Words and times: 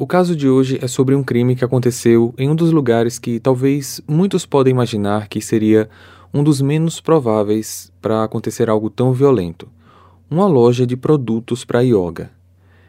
O 0.00 0.06
caso 0.06 0.36
de 0.36 0.48
hoje 0.48 0.78
é 0.80 0.86
sobre 0.86 1.12
um 1.16 1.24
crime 1.24 1.56
que 1.56 1.64
aconteceu 1.64 2.32
em 2.38 2.48
um 2.48 2.54
dos 2.54 2.70
lugares 2.70 3.18
que 3.18 3.40
talvez 3.40 4.00
muitos 4.06 4.46
podem 4.46 4.70
imaginar 4.70 5.26
que 5.26 5.40
seria 5.40 5.90
um 6.32 6.44
dos 6.44 6.60
menos 6.60 7.00
prováveis 7.00 7.92
para 8.00 8.22
acontecer 8.22 8.70
algo 8.70 8.90
tão 8.90 9.12
violento: 9.12 9.68
uma 10.30 10.46
loja 10.46 10.86
de 10.86 10.96
produtos 10.96 11.64
para 11.64 11.80
yoga. 11.80 12.30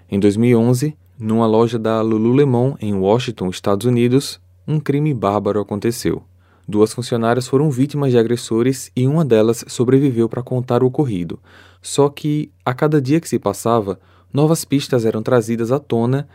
Em 0.08 0.20
2011, 0.20 0.96
numa 1.18 1.48
loja 1.48 1.80
da 1.80 2.00
Lululemon 2.04 2.76
em 2.80 2.94
Washington, 2.94 3.50
Estados 3.50 3.88
Unidos, 3.88 4.39
um 4.68 4.80
crime 4.80 5.12
bárbaro 5.12 5.60
aconteceu. 5.60 6.21
Duas 6.68 6.94
funcionárias 6.94 7.48
foram 7.48 7.71
vítimas 7.71 8.12
de 8.12 8.20
agressores 8.20 8.91
e 8.96 9.07
uma 9.07 9.26
delas 9.26 9.66
sobreviveu 9.68 10.30
para 10.30 10.44
contar 10.44 10.84
o 10.84 10.86
ocorrido. 10.86 11.39
Só 11.82 12.07
que, 12.07 12.52
a 12.64 12.71
cada 12.71 13.02
dia 13.02 13.20
que 13.20 13.28
se 13.28 13.39
passava, 13.39 14.00
novas 14.32 14.64
pistas 14.64 15.05
eram 15.05 15.23
trazidas 15.23 15.71
à 15.71 15.80
tona 15.80 16.28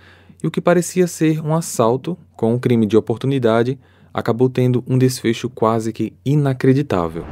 e 0.43 0.47
o 0.47 0.51
que 0.51 0.61
parecia 0.61 1.07
ser 1.07 1.41
um 1.45 1.55
assalto 1.55 2.17
com 2.37 2.55
um 2.55 2.59
crime 2.59 2.87
de 2.87 2.97
oportunidade 2.97 3.79
acabou 4.13 4.49
tendo 4.49 4.85
um 4.87 4.97
desfecho 4.97 5.51
quase 5.51 5.93
que 5.93 6.13
inacreditável. 6.25 7.25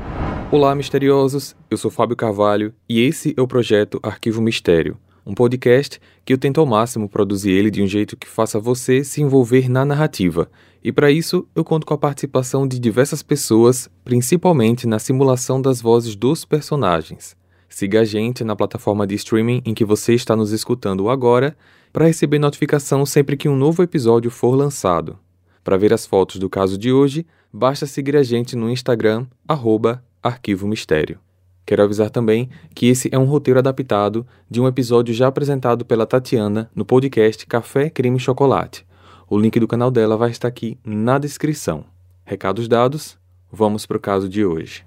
Olá, 0.51 0.75
misteriosos! 0.75 1.57
Eu 1.71 1.77
sou 1.79 1.91
Fábio 1.91 2.17
Carvalho 2.17 2.75
e 2.89 3.01
esse 3.01 3.33
é 3.37 3.41
o 3.41 3.47
projeto 3.47 3.99
Arquivo 4.03 4.43
Mistério, 4.43 4.99
um 5.25 5.35
podcast 5.35 6.01
que 6.25 6.33
eu 6.33 6.39
tento 6.39 6.61
ao 6.61 6.67
máximo 6.67 7.09
produzir 7.09 7.53
ele 7.53 7.71
de 7.71 7.83
um 7.83 7.87
jeito 7.87 8.17
que 8.17 8.29
faça 8.29 8.59
você 8.59 9.05
se 9.05 9.23
envolver 9.23 9.69
na 9.71 9.85
narrativa. 9.85 10.51
E 10.85 10.91
para 10.91 11.11
isso, 11.11 11.47
eu 11.55 11.65
conto 11.65 11.87
com 11.87 11.95
a 11.95 11.99
participação 11.99 12.67
de 12.67 12.79
diversas 12.79 13.23
pessoas, 13.23 13.89
principalmente 14.05 14.87
na 14.87 14.99
simulação 14.99 15.63
das 15.63 15.81
vozes 15.81 16.17
dos 16.17 16.45
personagens. 16.45 17.37
Siga 17.69 18.01
a 18.01 18.05
gente 18.05 18.45
na 18.45 18.55
plataforma 18.55 19.07
de 19.07 19.15
streaming 19.15 19.63
em 19.65 19.73
que 19.73 19.85
você 19.85 20.13
está 20.13 20.37
nos 20.37 20.53
escutando 20.53 21.09
agora 21.09 21.57
para 21.93 22.07
receber 22.07 22.39
notificação 22.39 23.05
sempre 23.05 23.37
que 23.37 23.49
um 23.49 23.57
novo 23.57 23.83
episódio 23.83 24.31
for 24.31 24.55
lançado. 24.55 25.19
Para 25.63 25.77
ver 25.77 25.93
as 25.93 26.07
fotos 26.07 26.39
do 26.39 26.49
caso 26.49 26.79
de 26.79 26.93
hoje, 26.93 27.27
basta 27.53 27.87
seguir 27.87 28.17
a 28.17 28.23
gente 28.23 28.57
no 28.57 28.71
Instagram, 28.71 29.27
arroba 29.47 30.03
Arquivo 30.23 30.67
Mistério. 30.67 31.19
Quero 31.65 31.83
avisar 31.83 32.11
também 32.11 32.49
que 32.75 32.87
esse 32.87 33.09
é 33.13 33.19
um 33.19 33.25
roteiro 33.25 33.61
adaptado 33.61 34.27
de 34.51 34.61
um 34.61 34.67
episódio 34.67 35.15
já 35.15 35.29
apresentado 35.29 35.85
pela 35.85 36.07
Tatiana 36.07 36.71
no 36.75 36.85
podcast 36.85 37.47
Café 37.47 37.89
Crime 37.89 38.19
Chocolate. 38.19 38.85
O 39.29 39.39
link 39.39 39.61
do 39.61 39.69
canal 39.69 39.91
dela 39.91 40.17
vai 40.17 40.31
estar 40.31 40.49
aqui 40.49 40.79
na 40.85 41.19
descrição. 41.19 41.85
Recados 42.25 42.67
dados, 42.67 43.17
vamos 43.51 43.87
para 43.87 43.97
o 43.97 44.01
caso 44.01 44.29
de 44.29 44.45
hoje. 44.45 44.85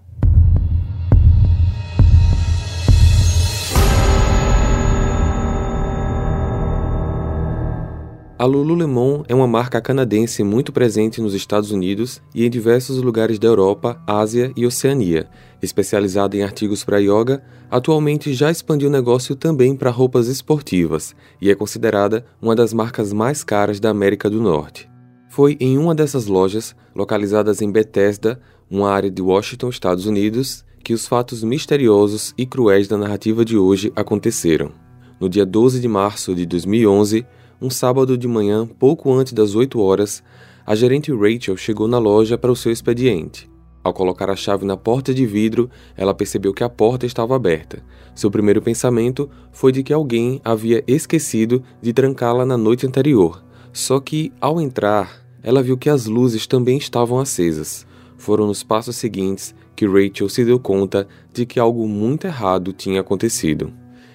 A 8.46 8.48
Lululemon 8.48 9.24
é 9.28 9.34
uma 9.34 9.48
marca 9.48 9.82
canadense 9.82 10.44
muito 10.44 10.72
presente 10.72 11.20
nos 11.20 11.34
Estados 11.34 11.72
Unidos 11.72 12.22
e 12.32 12.46
em 12.46 12.50
diversos 12.52 13.02
lugares 13.02 13.40
da 13.40 13.48
Europa, 13.48 14.00
Ásia 14.06 14.52
e 14.56 14.68
Oceania. 14.68 15.28
Especializada 15.64 16.38
em 16.38 16.44
artigos 16.44 16.84
para 16.84 17.00
yoga, 17.00 17.44
atualmente 17.72 18.36
já 18.36 18.52
expandiu 18.52 18.88
o 18.88 18.92
negócio 18.92 19.36
também 19.36 19.76
para 19.76 19.90
roupas 19.90 20.28
esportivas 20.28 21.16
e 21.42 21.50
é 21.50 21.56
considerada 21.56 22.24
uma 22.40 22.56
das 22.56 22.72
marcas 22.72 23.12
mais 23.12 23.44
caras 23.44 23.80
da 23.80 23.90
América 23.90 24.30
do 24.30 24.40
Norte. 24.40 24.88
Foi 25.28 25.58
em 25.60 25.76
uma 25.80 25.96
dessas 25.96 26.28
lojas, 26.28 26.76
localizadas 26.94 27.64
em 27.64 27.72
Bethesda, 27.72 28.40
uma 28.70 28.92
área 28.92 29.10
de 29.10 29.24
Washington, 29.24 29.70
Estados 29.70 30.06
Unidos, 30.06 30.64
que 30.84 30.94
os 30.94 31.08
fatos 31.08 31.44
misteriosos 31.44 32.32
e 32.38 32.46
cruéis 32.46 32.88
da 32.88 32.96
narrativa 32.96 33.44
de 33.44 33.58
hoje 33.58 33.92
aconteceram. 33.96 34.72
No 35.20 35.28
dia 35.28 35.48
12 35.48 35.80
de 35.80 35.88
março 35.88 36.36
de 36.36 36.46
2011, 36.46 37.26
um 37.66 37.70
sábado 37.72 38.16
de 38.16 38.28
manhã, 38.28 38.68
pouco 38.68 39.12
antes 39.12 39.34
das 39.34 39.56
8 39.56 39.80
horas, 39.82 40.22
a 40.64 40.76
gerente 40.76 41.12
Rachel 41.12 41.58
chegou 41.58 41.88
na 41.88 41.98
loja 41.98 42.38
para 42.38 42.52
o 42.52 42.56
seu 42.56 42.72
expediente. 42.72 43.50
Ao 43.84 43.92
colocar 43.92 44.30
a 44.30 44.36
chave 44.36 44.68
na 44.68 44.78
porta 44.78 45.12
de 45.12 45.26
vidro, 45.26 45.68
ela 45.98 46.14
percebeu 46.14 46.54
que 46.54 46.64
a 46.64 46.70
porta 46.70 47.08
estava 47.08 47.36
aberta. 47.36 47.82
Seu 48.14 48.30
primeiro 48.30 48.62
pensamento 48.62 49.28
foi 49.52 49.72
de 49.72 49.82
que 49.82 49.92
alguém 49.92 50.40
havia 50.46 50.84
esquecido 50.88 51.64
de 51.82 51.92
trancá-la 51.92 52.46
na 52.46 52.56
noite 52.56 52.86
anterior. 52.86 53.44
Só 53.74 54.00
que, 54.00 54.32
ao 54.40 54.62
entrar, 54.62 55.26
ela 55.42 55.64
viu 55.64 55.76
que 55.76 55.90
as 55.90 56.06
luzes 56.06 56.46
também 56.46 56.78
estavam 56.78 57.20
acesas. 57.20 57.86
Foram 58.16 58.46
nos 58.46 58.62
passos 58.62 58.96
seguintes 58.96 59.56
que 59.76 59.88
Rachel 59.88 60.30
se 60.30 60.46
deu 60.46 60.60
conta 60.60 61.08
de 61.34 61.48
que 61.48 61.60
algo 61.60 61.88
muito 61.88 62.28
errado 62.28 62.72
tinha 62.72 63.02
acontecido. 63.02 63.74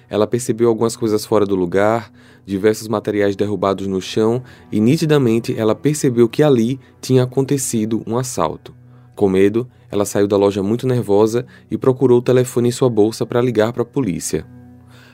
Ela 0.09 0.27
percebeu 0.27 0.67
algumas 0.67 0.97
coisas 0.97 1.25
fora 1.25 1.45
do 1.45 1.55
lugar, 1.55 2.11
diversos 2.45 2.87
materiais 2.87 3.35
derrubados 3.35 3.87
no 3.87 4.01
chão 4.01 4.41
e 4.71 4.79
nitidamente 4.79 5.57
ela 5.57 5.75
percebeu 5.75 6.27
que 6.27 6.43
ali 6.43 6.79
tinha 6.99 7.23
acontecido 7.23 8.03
um 8.07 8.17
assalto. 8.17 8.73
Com 9.15 9.29
medo, 9.29 9.67
ela 9.89 10.05
saiu 10.05 10.27
da 10.27 10.37
loja 10.37 10.63
muito 10.63 10.87
nervosa 10.87 11.45
e 11.69 11.77
procurou 11.77 12.19
o 12.19 12.23
telefone 12.23 12.69
em 12.69 12.71
sua 12.71 12.89
bolsa 12.89 13.25
para 13.25 13.41
ligar 13.41 13.73
para 13.73 13.83
a 13.83 13.85
polícia. 13.85 14.45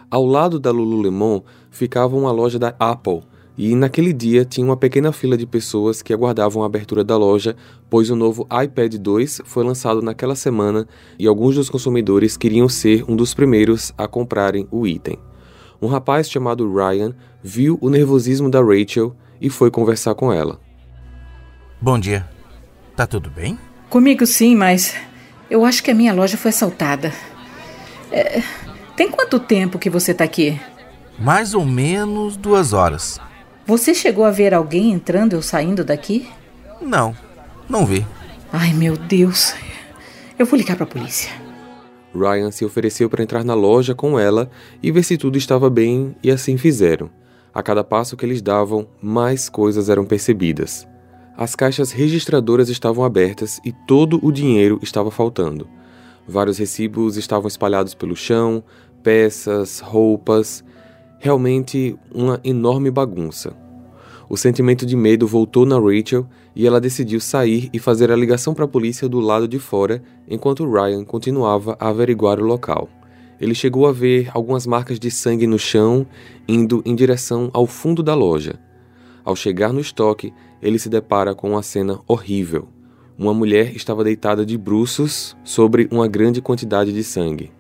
Ao 0.10 0.26
lado 0.26 0.60
da 0.60 0.72
Lululemon 0.72 1.42
ficava 1.70 2.16
uma 2.16 2.32
loja 2.32 2.58
da 2.58 2.74
Apple, 2.80 3.24
e 3.58 3.74
naquele 3.76 4.14
dia 4.14 4.46
tinha 4.46 4.66
uma 4.66 4.78
pequena 4.78 5.12
fila 5.12 5.36
de 5.36 5.48
pessoas 5.48 6.04
que 6.04 6.14
aguardavam 6.14 6.62
a 6.62 6.68
abertura 6.68 7.04
da 7.04 7.18
loja, 7.18 7.56
pois 7.90 8.12
o 8.12 8.16
novo 8.16 8.48
iPad 8.64 8.96
2 8.96 9.42
foi 9.44 9.64
lançado 9.64 10.02
naquela 10.02 10.36
semana 10.36 10.88
e 11.18 11.26
alguns 11.26 11.56
dos 11.56 11.70
consumidores 11.70 12.38
queriam 12.38 12.70
ser 12.70 13.04
um 13.10 13.16
dos 13.16 13.34
primeiros 13.34 13.92
a 13.98 14.08
comprarem 14.08 14.68
o 14.70 14.86
item. 14.86 15.18
Um 15.82 15.88
rapaz 15.88 16.30
chamado 16.30 16.72
Ryan 16.74 17.14
viu 17.44 17.78
o 17.82 17.90
nervosismo 17.90 18.50
da 18.50 18.62
Rachel 18.62 19.16
e 19.40 19.50
foi 19.50 19.70
conversar 19.70 20.16
com 20.16 20.34
ela. 20.34 20.60
Bom 21.80 22.00
dia. 22.00 22.28
Tá 22.96 23.06
tudo 23.06 23.30
bem? 23.30 23.60
Comigo 23.90 24.26
sim, 24.26 24.56
mas 24.56 24.96
eu 25.50 25.64
acho 25.64 25.84
que 25.84 25.92
a 25.92 25.96
minha 25.96 26.14
loja 26.14 26.36
foi 26.36 26.50
assaltada. 26.50 27.14
É... 28.12 28.42
Tem 28.96 29.12
quanto 29.12 29.40
tempo 29.40 29.78
que 29.78 29.90
você 29.90 30.14
tá 30.14 30.24
aqui? 30.24 30.60
Mais 31.20 31.54
ou 31.54 31.64
menos 31.64 32.36
duas 32.36 32.74
horas. 32.74 33.20
Você 33.66 33.94
chegou 33.94 34.26
a 34.26 34.32
ver 34.32 34.54
alguém 34.54 34.92
entrando 34.92 35.36
ou 35.36 35.42
saindo 35.42 35.84
daqui? 35.84 36.28
Não, 36.82 37.16
não 37.70 37.86
vi. 37.86 38.06
Ai, 38.52 38.74
meu 38.74 38.98
Deus. 38.98 39.54
Eu 40.40 40.46
vou 40.46 40.58
ligar 40.58 40.76
para 40.76 40.86
a 40.86 40.90
polícia. 40.90 41.47
Ryan 42.18 42.52
se 42.52 42.66
ofereceu 42.66 43.10
para 43.10 43.24
entrar 43.24 43.44
na 43.44 43.54
loja 43.54 43.94
com 43.94 44.20
ela 44.20 44.50
e 44.82 44.92
ver 44.92 45.04
se 45.04 45.18
tudo 45.18 45.38
estava 45.38 45.70
bem, 45.70 46.16
e 46.24 46.32
assim 46.32 46.58
fizeram. 46.58 47.10
A 47.54 47.64
cada 47.64 47.84
passo 47.84 48.16
que 48.16 48.26
eles 48.26 48.42
davam, 48.42 48.88
mais 49.02 49.50
coisas 49.50 49.90
eram 49.90 50.06
percebidas. 50.06 50.88
As 51.36 51.56
caixas 51.56 51.92
registradoras 51.92 52.70
estavam 52.70 53.04
abertas 53.04 53.60
e 53.64 53.72
todo 53.72 54.20
o 54.26 54.32
dinheiro 54.32 54.80
estava 54.82 55.12
faltando. 55.12 55.68
Vários 56.28 56.58
recibos 56.58 57.16
estavam 57.16 57.48
espalhados 57.48 57.94
pelo 57.94 58.16
chão, 58.16 58.64
peças, 59.02 59.80
roupas, 59.80 60.64
realmente 61.20 61.98
uma 62.14 62.40
enorme 62.44 62.92
bagunça. 62.92 63.56
O 64.30 64.36
sentimento 64.36 64.86
de 64.86 64.96
medo 64.96 65.26
voltou 65.26 65.66
na 65.66 65.80
Rachel 65.80 66.28
e 66.58 66.66
ela 66.66 66.82
decidiu 66.82 67.20
sair 67.20 67.70
e 67.72 67.78
fazer 67.78 68.12
a 68.12 68.16
ligação 68.16 68.52
para 68.52 68.66
a 68.66 68.68
polícia 68.68 69.08
do 69.08 69.20
lado 69.20 69.48
de 69.48 69.60
fora, 69.60 70.02
enquanto 70.28 70.68
Ryan 70.68 71.06
continuava 71.06 71.78
a 71.80 71.90
averiguar 71.90 72.40
o 72.40 72.44
local. 72.44 72.90
Ele 73.40 73.54
chegou 73.54 73.86
a 73.86 73.92
ver 73.92 74.32
algumas 74.34 74.66
marcas 74.66 75.00
de 75.00 75.12
sangue 75.12 75.46
no 75.46 75.60
chão, 75.60 76.04
indo 76.48 76.82
em 76.84 76.96
direção 76.96 77.52
ao 77.54 77.68
fundo 77.68 78.02
da 78.02 78.16
loja. 78.16 78.60
Ao 79.24 79.36
chegar 79.36 79.72
no 79.72 79.80
estoque, 79.80 80.34
ele 80.60 80.80
se 80.80 80.90
depara 80.90 81.36
com 81.36 81.52
uma 81.52 81.62
cena 81.62 82.00
horrível. 82.08 82.68
Uma 83.16 83.36
mulher 83.36 83.76
estava 83.76 84.04
deitada 84.04 84.44
de 84.44 84.58
bruços 84.58 85.38
sobre 85.44 85.88
uma 85.92 86.08
grande 86.08 86.42
quantidade 86.42 86.92
de 86.92 87.04
sangue. 87.04 87.52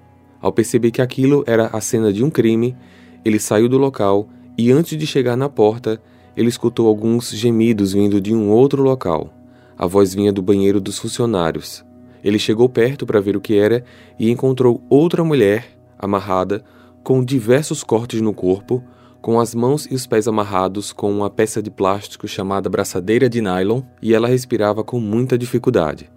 Ao 0.41 0.52
perceber 0.52 0.90
que 0.90 1.03
aquilo 1.03 1.44
era 1.46 1.68
a 1.68 1.79
cena 1.81 2.12
de 2.12 2.24
um 2.24 2.31
crime, 2.31 2.75
ele 3.24 3.38
saiu 3.38 3.69
do 3.69 3.78
local 3.78 4.28
e, 4.58 4.72
antes 4.72 4.97
de 4.97 5.06
chegar 5.06 5.38
na 5.38 5.47
porta, 5.47 6.02
ele 6.37 6.49
escutou 6.49 6.87
alguns 6.87 7.31
gemidos 7.31 7.93
vindo 7.93 8.22
de 8.22 8.35
um 8.35 8.51
outro 8.51 8.84
local. 8.84 9.34
A 9.75 9.87
voz 9.87 10.13
vinha 10.13 10.31
do 10.31 10.43
banheiro 10.43 10.79
dos 10.79 10.99
funcionários. 10.99 11.84
Ele 12.23 12.37
chegou 12.37 12.69
perto 12.69 13.07
para 13.07 13.19
ver 13.19 13.35
o 13.35 13.41
que 13.41 13.57
era 13.57 13.84
e 14.19 14.29
encontrou 14.29 14.84
outra 14.87 15.23
mulher, 15.23 15.75
amarrada, 15.97 16.63
com 17.03 17.23
diversos 17.23 17.84
cortes 17.84 18.22
no 18.22 18.35
corpo, 18.35 18.84
com 19.19 19.39
as 19.39 19.55
mãos 19.55 19.87
e 19.89 19.95
os 19.95 20.05
pés 20.05 20.28
amarrados 20.28 20.93
com 20.93 21.11
uma 21.11 21.29
peça 21.29 21.61
de 21.61 21.72
plástico 21.72 22.28
chamada 22.28 22.69
braçadeira 22.69 23.28
de 23.28 23.41
nylon, 23.41 23.81
e 23.99 24.13
ela 24.13 24.28
respirava 24.28 24.83
com 24.83 24.99
muita 24.99 25.37
dificuldade. 25.37 26.09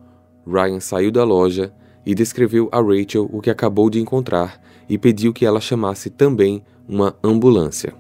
Ryan 0.47 0.81
saiu 0.81 1.11
da 1.11 1.25
loja 1.25 1.73
e 2.05 2.15
descreveu 2.15 2.69
a 2.71 2.81
Rachel 2.81 3.29
o 3.33 3.41
que 3.41 3.51
acabou 3.51 3.89
de 3.89 4.01
encontrar 4.01 4.61
e 4.89 4.99
pediu 4.99 5.33
que 5.33 5.47
ela 5.47 5.61
chamasse 5.61 6.11
também 6.11 6.63
uma 6.87 7.17
ambulância. 7.23 8.00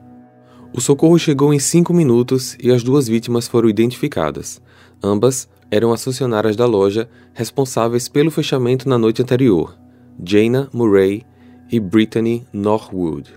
O 0.72 0.80
socorro 0.80 1.18
chegou 1.18 1.52
em 1.52 1.58
cinco 1.58 1.92
minutos 1.92 2.56
e 2.62 2.70
as 2.70 2.84
duas 2.84 3.08
vítimas 3.08 3.48
foram 3.48 3.68
identificadas. 3.68 4.62
Ambas 5.02 5.48
eram 5.68 5.92
as 5.92 6.04
funcionárias 6.04 6.54
da 6.54 6.64
loja 6.64 7.08
responsáveis 7.34 8.08
pelo 8.08 8.30
fechamento 8.30 8.88
na 8.88 8.96
noite 8.96 9.20
anterior, 9.20 9.76
Jana 10.24 10.68
Murray 10.72 11.24
e 11.70 11.80
Brittany 11.80 12.46
Norwood. 12.52 13.30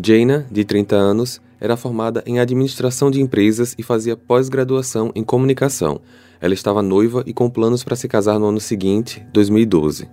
Jana, 0.00 0.46
de 0.50 0.64
30 0.64 0.94
anos, 0.94 1.40
era 1.58 1.76
formada 1.76 2.22
em 2.24 2.38
administração 2.38 3.10
de 3.10 3.20
empresas 3.20 3.74
e 3.76 3.82
fazia 3.82 4.16
pós-graduação 4.16 5.10
em 5.14 5.24
comunicação. 5.24 6.00
Ela 6.40 6.54
estava 6.54 6.82
noiva 6.82 7.24
e 7.26 7.32
com 7.32 7.50
planos 7.50 7.82
para 7.82 7.96
se 7.96 8.06
casar 8.06 8.38
no 8.38 8.46
ano 8.46 8.60
seguinte, 8.60 9.26
2012. 9.32 10.08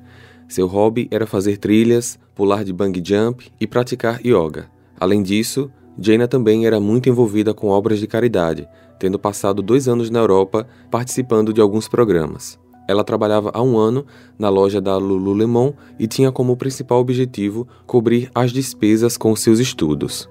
Seu 0.48 0.68
hobby 0.68 1.08
era 1.12 1.28
fazer 1.28 1.58
trilhas, 1.58 2.18
pular 2.34 2.64
de 2.64 2.74
bungee 2.74 3.04
jump 3.06 3.52
e 3.60 3.68
praticar 3.68 4.22
yoga. 4.26 4.70
Além 5.00 5.22
disso, 5.22 5.70
Jaina 5.98 6.28
também 6.28 6.66
era 6.66 6.80
muito 6.80 7.10
envolvida 7.10 7.54
com 7.54 7.68
obras 7.68 8.00
de 8.00 8.08
caridade, 8.08 8.68
tendo 9.00 9.20
passado 9.20 9.62
dois 9.62 9.88
anos 9.88 10.10
na 10.10 10.20
Europa 10.20 10.68
participando 10.90 11.54
de 11.54 11.62
alguns 11.62 11.88
programas. 11.88 12.60
Ela 12.88 13.04
trabalhava 13.04 13.52
há 13.54 13.62
um 13.62 13.78
ano 13.78 14.06
na 14.38 14.50
loja 14.50 14.82
da 14.82 14.98
Lululemon 14.98 15.74
e 15.98 16.08
tinha 16.08 16.32
como 16.32 16.58
principal 16.58 17.00
objetivo 17.00 17.68
cobrir 17.86 18.30
as 18.36 18.52
despesas 18.52 19.16
com 19.16 19.36
seus 19.36 19.60
estudos. 19.60 20.30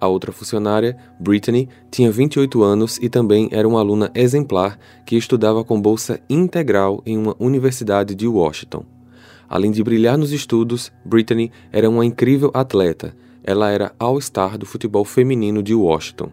A 0.00 0.08
outra 0.08 0.32
funcionária, 0.32 0.96
Brittany, 1.20 1.68
tinha 1.90 2.10
28 2.10 2.62
anos 2.62 2.98
e 3.00 3.08
também 3.08 3.48
era 3.52 3.68
uma 3.68 3.78
aluna 3.78 4.10
exemplar 4.14 4.76
que 5.06 5.16
estudava 5.16 5.62
com 5.62 5.80
bolsa 5.80 6.18
integral 6.28 7.02
em 7.06 7.16
uma 7.16 7.36
universidade 7.38 8.14
de 8.14 8.26
Washington. 8.26 8.84
Além 9.48 9.70
de 9.70 9.84
brilhar 9.84 10.18
nos 10.18 10.32
estudos, 10.32 10.90
Brittany 11.04 11.52
era 11.70 11.88
uma 11.88 12.04
incrível 12.04 12.50
atleta. 12.52 13.14
Ela 13.44 13.70
era 13.70 13.94
All-Star 13.98 14.56
do 14.56 14.66
futebol 14.66 15.04
feminino 15.04 15.62
de 15.62 15.74
Washington. 15.74 16.30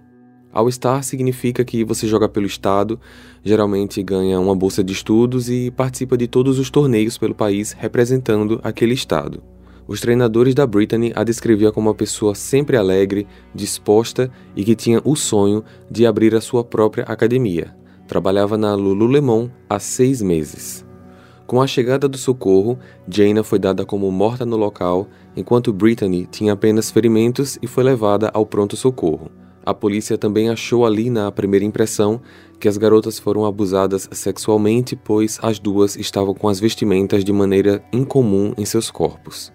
All-Star 0.51 1.03
significa 1.03 1.63
que 1.63 1.83
você 1.83 2.07
joga 2.07 2.27
pelo 2.27 2.45
estado, 2.45 2.99
geralmente 3.43 4.01
ganha 4.01 4.39
uma 4.39 4.55
bolsa 4.55 4.83
de 4.83 4.93
estudos 4.93 5.49
e 5.49 5.71
participa 5.71 6.17
de 6.17 6.27
todos 6.27 6.57
os 6.57 6.69
torneios 6.69 7.17
pelo 7.17 7.35
país 7.35 7.71
representando 7.71 8.59
aquele 8.63 8.93
estado. 8.93 9.43
Os 9.87 10.01
treinadores 10.01 10.53
da 10.53 10.67
Brittany 10.67 11.11
a 11.15 11.23
descreviam 11.23 11.71
como 11.71 11.89
uma 11.89 11.95
pessoa 11.95 12.35
sempre 12.35 12.77
alegre, 12.77 13.27
disposta 13.53 14.31
e 14.55 14.63
que 14.63 14.75
tinha 14.75 15.01
o 15.03 15.15
sonho 15.15 15.63
de 15.89 16.05
abrir 16.05 16.35
a 16.35 16.41
sua 16.41 16.63
própria 16.63 17.05
academia. 17.05 17.75
Trabalhava 18.07 18.57
na 18.57 18.75
Lululemon 18.75 19.49
há 19.67 19.79
seis 19.79 20.21
meses. 20.21 20.85
Com 21.49 21.63
a 21.63 21.65
chegada 21.65 22.07
do 22.07 22.15
socorro, 22.15 22.77
Jaina 23.07 23.43
foi 23.43 23.57
dada 23.57 23.83
como 23.83 24.11
morta 24.11 24.45
no 24.45 24.55
local, 24.55 25.07
enquanto 25.35 25.73
Brittany 25.73 26.27
tinha 26.27 26.53
apenas 26.53 26.91
ferimentos 26.91 27.57
e 27.59 27.65
foi 27.65 27.83
levada 27.83 28.29
ao 28.35 28.45
pronto-socorro. 28.45 29.31
A 29.65 29.73
polícia 29.73 30.15
também 30.15 30.47
achou 30.47 30.85
ali 30.85 31.09
na 31.09 31.31
primeira 31.31 31.65
impressão 31.65 32.21
que 32.59 32.67
as 32.67 32.77
garotas 32.77 33.17
foram 33.17 33.45
abusadas 33.45 34.07
sexualmente, 34.11 34.95
pois 34.95 35.39
as 35.41 35.57
duas 35.57 35.95
estavam 35.95 36.35
com 36.35 36.47
as 36.47 36.59
vestimentas 36.59 37.25
de 37.25 37.33
maneira 37.33 37.83
incomum 37.91 38.53
em 38.55 38.63
seus 38.63 38.91
corpos. 38.91 39.51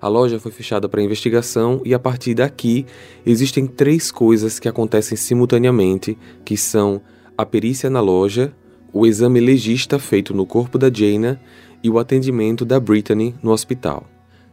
A 0.00 0.08
loja 0.08 0.40
foi 0.40 0.50
fechada 0.50 0.88
para 0.88 1.02
investigação 1.02 1.80
e 1.84 1.94
a 1.94 2.00
partir 2.00 2.34
daqui 2.34 2.84
existem 3.24 3.64
três 3.64 4.10
coisas 4.10 4.58
que 4.58 4.68
acontecem 4.68 5.16
simultaneamente, 5.16 6.18
que 6.44 6.56
são 6.56 7.00
a 7.36 7.46
perícia 7.46 7.88
na 7.88 8.00
loja, 8.00 8.52
o 8.92 9.06
exame 9.06 9.40
legista 9.40 9.98
feito 9.98 10.34
no 10.34 10.46
corpo 10.46 10.78
da 10.78 10.90
Jaina 10.92 11.40
e 11.82 11.90
o 11.90 11.98
atendimento 11.98 12.64
da 12.64 12.80
Brittany 12.80 13.34
no 13.42 13.50
hospital. 13.50 14.04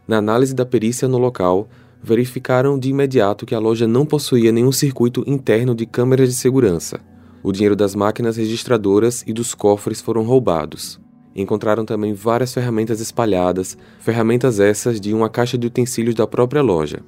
Na 0.06 0.18
análise 0.18 0.54
da 0.54 0.64
perícia 0.64 1.08
no 1.08 1.18
local, 1.18 1.68
verificaram 2.02 2.78
de 2.78 2.88
imediato 2.88 3.44
que 3.44 3.54
a 3.54 3.58
loja 3.58 3.88
não 3.88 4.06
possuía 4.06 4.52
nenhum 4.52 4.70
circuito 4.70 5.24
interno 5.26 5.74
de 5.74 5.86
câmeras 5.86 6.28
de 6.28 6.36
segurança. 6.36 7.00
O 7.42 7.50
dinheiro 7.50 7.74
das 7.74 7.94
máquinas 7.94 8.36
registradoras 8.36 9.24
e 9.26 9.32
dos 9.32 9.54
cofres 9.54 10.00
foram 10.00 10.22
roubados. 10.22 11.00
Encontraram 11.34 11.84
também 11.84 12.14
várias 12.14 12.54
ferramentas 12.54 13.00
espalhadas, 13.00 13.76
ferramentas 13.98 14.58
essas 14.60 15.00
de 15.00 15.12
uma 15.12 15.28
caixa 15.28 15.58
de 15.58 15.66
utensílios 15.66 16.14
da 16.14 16.26
própria 16.26 16.62
loja. 16.62 17.00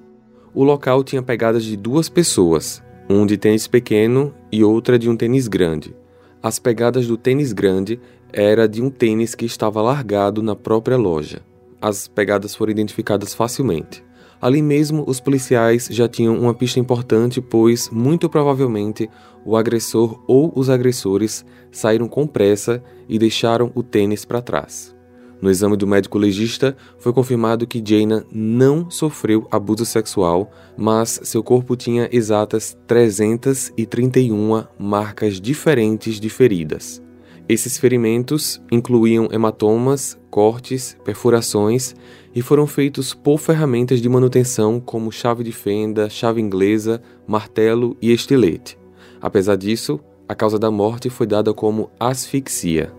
O 0.54 0.64
local 0.64 1.04
tinha 1.04 1.22
pegadas 1.22 1.64
de 1.64 1.76
duas 1.76 2.08
pessoas, 2.08 2.82
um 3.08 3.24
de 3.24 3.36
tênis 3.36 3.66
pequeno 3.66 4.34
e 4.50 4.62
outra 4.62 4.98
de 4.98 5.08
um 5.08 5.16
tênis 5.16 5.48
grande. 5.48 5.94
As 6.42 6.58
pegadas 6.58 7.06
do 7.06 7.16
tênis 7.16 7.52
grande 7.52 7.98
era 8.32 8.68
de 8.68 8.80
um 8.80 8.90
tênis 8.90 9.34
que 9.34 9.44
estava 9.44 9.82
largado 9.82 10.42
na 10.42 10.54
própria 10.54 10.96
loja. 10.96 11.42
As 11.80 12.06
pegadas 12.06 12.54
foram 12.54 12.70
identificadas 12.70 13.34
facilmente. 13.34 14.04
Ali 14.40 14.62
mesmo, 14.62 15.02
os 15.06 15.18
policiais 15.18 15.88
já 15.90 16.08
tinham 16.08 16.38
uma 16.38 16.54
pista 16.54 16.78
importante, 16.78 17.40
pois, 17.40 17.90
muito 17.90 18.28
provavelmente, 18.28 19.10
o 19.44 19.56
agressor 19.56 20.22
ou 20.28 20.52
os 20.54 20.70
agressores 20.70 21.44
saíram 21.72 22.06
com 22.06 22.24
pressa 22.24 22.82
e 23.08 23.18
deixaram 23.18 23.72
o 23.74 23.82
tênis 23.82 24.24
para 24.24 24.40
trás. 24.40 24.97
No 25.40 25.50
exame 25.50 25.76
do 25.76 25.86
médico 25.86 26.18
legista, 26.18 26.76
foi 26.98 27.12
confirmado 27.12 27.66
que 27.66 27.82
Jaina 27.84 28.24
não 28.32 28.90
sofreu 28.90 29.46
abuso 29.50 29.84
sexual, 29.84 30.50
mas 30.76 31.20
seu 31.22 31.42
corpo 31.42 31.76
tinha 31.76 32.08
exatas 32.10 32.76
331 32.86 34.64
marcas 34.78 35.40
diferentes 35.40 36.18
de 36.18 36.28
feridas. 36.28 37.00
Esses 37.48 37.78
ferimentos 37.78 38.60
incluíam 38.70 39.28
hematomas, 39.32 40.18
cortes, 40.30 40.96
perfurações 41.02 41.94
e 42.34 42.42
foram 42.42 42.66
feitos 42.66 43.14
por 43.14 43.38
ferramentas 43.38 44.02
de 44.02 44.08
manutenção 44.08 44.78
como 44.78 45.10
chave 45.10 45.42
de 45.42 45.52
fenda, 45.52 46.10
chave 46.10 46.42
inglesa, 46.42 47.00
martelo 47.26 47.96
e 48.02 48.12
estilete. 48.12 48.78
Apesar 49.18 49.56
disso, 49.56 49.98
a 50.28 50.34
causa 50.34 50.58
da 50.58 50.70
morte 50.70 51.08
foi 51.08 51.26
dada 51.26 51.54
como 51.54 51.90
asfixia. 51.98 52.92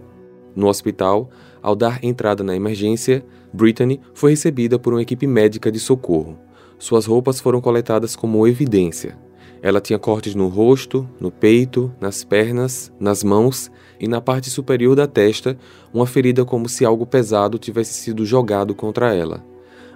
No 0.56 0.68
hospital, 0.68 1.30
ao 1.62 1.76
dar 1.76 2.04
entrada 2.04 2.44
na 2.44 2.56
emergência, 2.56 3.26
Brittany 3.52 4.00
foi 4.14 4.32
recebida 4.32 4.78
por 4.78 4.94
uma 4.94 5.02
equipe 5.02 5.26
médica 5.28 5.72
de 5.72 5.80
socorro. 5.80 6.38
Suas 6.78 7.06
roupas 7.06 7.40
foram 7.40 7.60
coletadas 7.60 8.16
como 8.16 8.48
evidência. 8.48 9.18
Ela 9.62 9.82
tinha 9.82 10.00
cortes 10.00 10.36
no 10.36 10.48
rosto, 10.48 11.08
no 11.20 11.30
peito, 11.30 11.92
nas 12.00 12.24
pernas, 12.24 12.92
nas 13.00 13.24
mãos 13.24 13.70
e 14.00 14.08
na 14.08 14.22
parte 14.22 14.50
superior 14.50 14.96
da 14.96 15.06
testa, 15.06 15.58
uma 15.94 16.08
ferida 16.08 16.46
como 16.46 16.70
se 16.70 16.86
algo 16.86 17.06
pesado 17.06 17.58
tivesse 17.58 17.94
sido 17.94 18.26
jogado 18.26 18.74
contra 18.74 19.14
ela. 19.14 19.44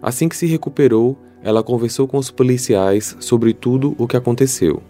Assim 0.01 0.27
que 0.27 0.35
se 0.35 0.45
recuperou, 0.45 1.17
ela 1.41 1.63
conversou 1.63 2.07
com 2.07 2.17
os 2.17 2.29
policiais 2.29 3.15
sobre 3.21 3.53
tudo 3.53 3.95
o 3.97 4.05
que 4.05 4.17
aconteceu. 4.17 4.83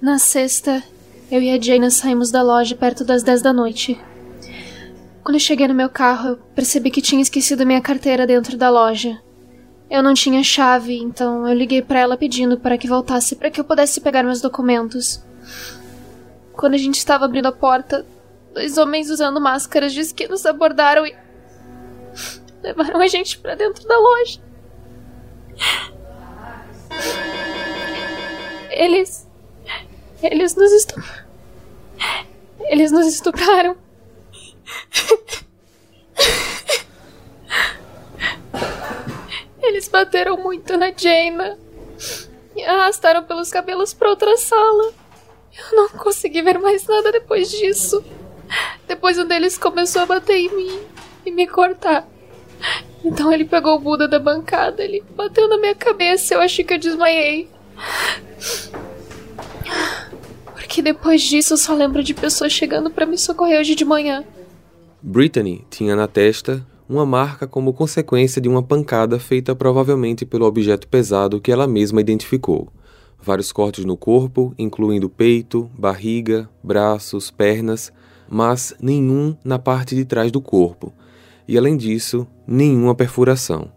Na 0.00 0.18
sexta, 0.18 0.82
eu 1.30 1.42
e 1.42 1.50
a 1.50 1.60
Jane 1.60 1.90
saímos 1.90 2.30
da 2.30 2.42
loja 2.42 2.74
perto 2.74 3.04
das 3.04 3.22
10 3.22 3.42
da 3.42 3.52
noite. 3.52 3.98
Quando 5.22 5.38
cheguei 5.38 5.68
no 5.68 5.74
meu 5.74 5.90
carro, 5.90 6.36
percebi 6.54 6.90
que 6.90 7.02
tinha 7.02 7.20
esquecido 7.20 7.66
minha 7.66 7.80
carteira 7.80 8.26
dentro 8.26 8.56
da 8.56 8.70
loja. 8.70 9.20
Eu 9.90 10.02
não 10.02 10.14
tinha 10.14 10.42
chave, 10.42 10.96
então 10.96 11.46
eu 11.46 11.54
liguei 11.54 11.82
para 11.82 12.00
ela 12.00 12.16
pedindo 12.16 12.58
para 12.58 12.78
que 12.78 12.88
voltasse 12.88 13.36
para 13.36 13.50
que 13.50 13.60
eu 13.60 13.64
pudesse 13.64 14.00
pegar 14.00 14.22
meus 14.22 14.40
documentos. 14.40 15.22
Quando 16.52 16.74
a 16.74 16.78
gente 16.78 16.96
estava 16.96 17.24
abrindo 17.24 17.46
a 17.46 17.52
porta, 17.52 18.06
dois 18.54 18.78
homens 18.78 19.10
usando 19.10 19.40
máscaras 19.40 19.92
de 19.92 20.00
esqui 20.00 20.28
nos 20.28 20.46
abordaram 20.46 21.06
e 21.06 21.14
levaram 22.62 23.00
a 23.00 23.06
gente 23.06 23.38
para 23.38 23.54
dentro 23.54 23.86
da 23.86 23.98
loja. 23.98 24.40
Eles 28.70 29.28
eles 30.22 30.54
nos 30.54 30.70
estu... 30.72 31.02
Eles 32.60 32.92
nos 32.92 33.06
estupraram. 33.06 33.76
Bateram 39.90 40.36
muito 40.36 40.76
na 40.76 40.92
Jaina 40.96 41.58
e 42.56 42.62
arrastaram 42.62 43.24
pelos 43.24 43.50
cabelos 43.50 43.92
para 43.92 44.10
outra 44.10 44.36
sala. 44.36 44.92
Eu 45.58 45.76
não 45.76 45.88
consegui 45.90 46.42
ver 46.42 46.58
mais 46.58 46.86
nada 46.86 47.12
depois 47.12 47.50
disso. 47.50 48.02
Depois 48.86 49.18
um 49.18 49.26
deles 49.26 49.58
começou 49.58 50.02
a 50.02 50.06
bater 50.06 50.36
em 50.36 50.54
mim 50.54 50.80
e 51.24 51.30
me 51.30 51.46
cortar. 51.46 52.08
Então 53.04 53.32
ele 53.32 53.44
pegou 53.44 53.76
o 53.76 53.78
Buda 53.78 54.06
da 54.06 54.18
bancada, 54.18 54.82
ele 54.82 55.02
bateu 55.16 55.48
na 55.48 55.56
minha 55.56 55.74
cabeça, 55.74 56.34
eu 56.34 56.40
achei 56.40 56.64
que 56.64 56.74
eu 56.74 56.78
desmaiei. 56.78 57.48
Porque 60.54 60.82
depois 60.82 61.22
disso 61.22 61.54
eu 61.54 61.58
só 61.58 61.74
lembro 61.74 62.02
de 62.02 62.14
pessoas 62.14 62.52
chegando 62.52 62.90
para 62.90 63.06
me 63.06 63.16
socorrer 63.16 63.60
hoje 63.60 63.74
de 63.74 63.84
manhã. 63.84 64.24
Brittany 65.02 65.64
tinha 65.70 65.96
na 65.96 66.06
testa 66.06 66.64
uma 66.90 67.06
marca 67.06 67.46
como 67.46 67.72
consequência 67.72 68.42
de 68.42 68.48
uma 68.48 68.64
pancada 68.64 69.16
feita 69.20 69.54
provavelmente 69.54 70.26
pelo 70.26 70.44
objeto 70.44 70.88
pesado 70.88 71.40
que 71.40 71.52
ela 71.52 71.68
mesma 71.68 72.00
identificou. 72.00 72.66
Vários 73.22 73.52
cortes 73.52 73.84
no 73.84 73.96
corpo, 73.96 74.52
incluindo 74.58 75.08
peito, 75.08 75.70
barriga, 75.78 76.50
braços, 76.64 77.30
pernas, 77.30 77.92
mas 78.28 78.74
nenhum 78.82 79.36
na 79.44 79.56
parte 79.56 79.94
de 79.94 80.04
trás 80.04 80.32
do 80.32 80.40
corpo. 80.40 80.92
E 81.46 81.56
além 81.56 81.76
disso, 81.76 82.26
nenhuma 82.44 82.92
perfuração. 82.92 83.70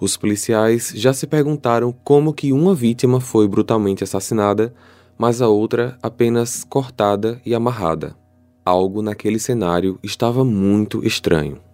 Os 0.00 0.16
policiais 0.16 0.94
já 0.96 1.12
se 1.12 1.26
perguntaram 1.26 1.94
como 2.02 2.32
que 2.32 2.54
uma 2.54 2.74
vítima 2.74 3.20
foi 3.20 3.46
brutalmente 3.46 4.02
assassinada, 4.02 4.72
mas 5.18 5.42
a 5.42 5.48
outra 5.48 5.98
apenas 6.02 6.64
cortada 6.64 7.38
e 7.44 7.54
amarrada. 7.54 8.16
Algo 8.64 9.02
naquele 9.02 9.38
cenário 9.38 9.98
estava 10.02 10.42
muito 10.42 11.06
estranho. 11.06 11.65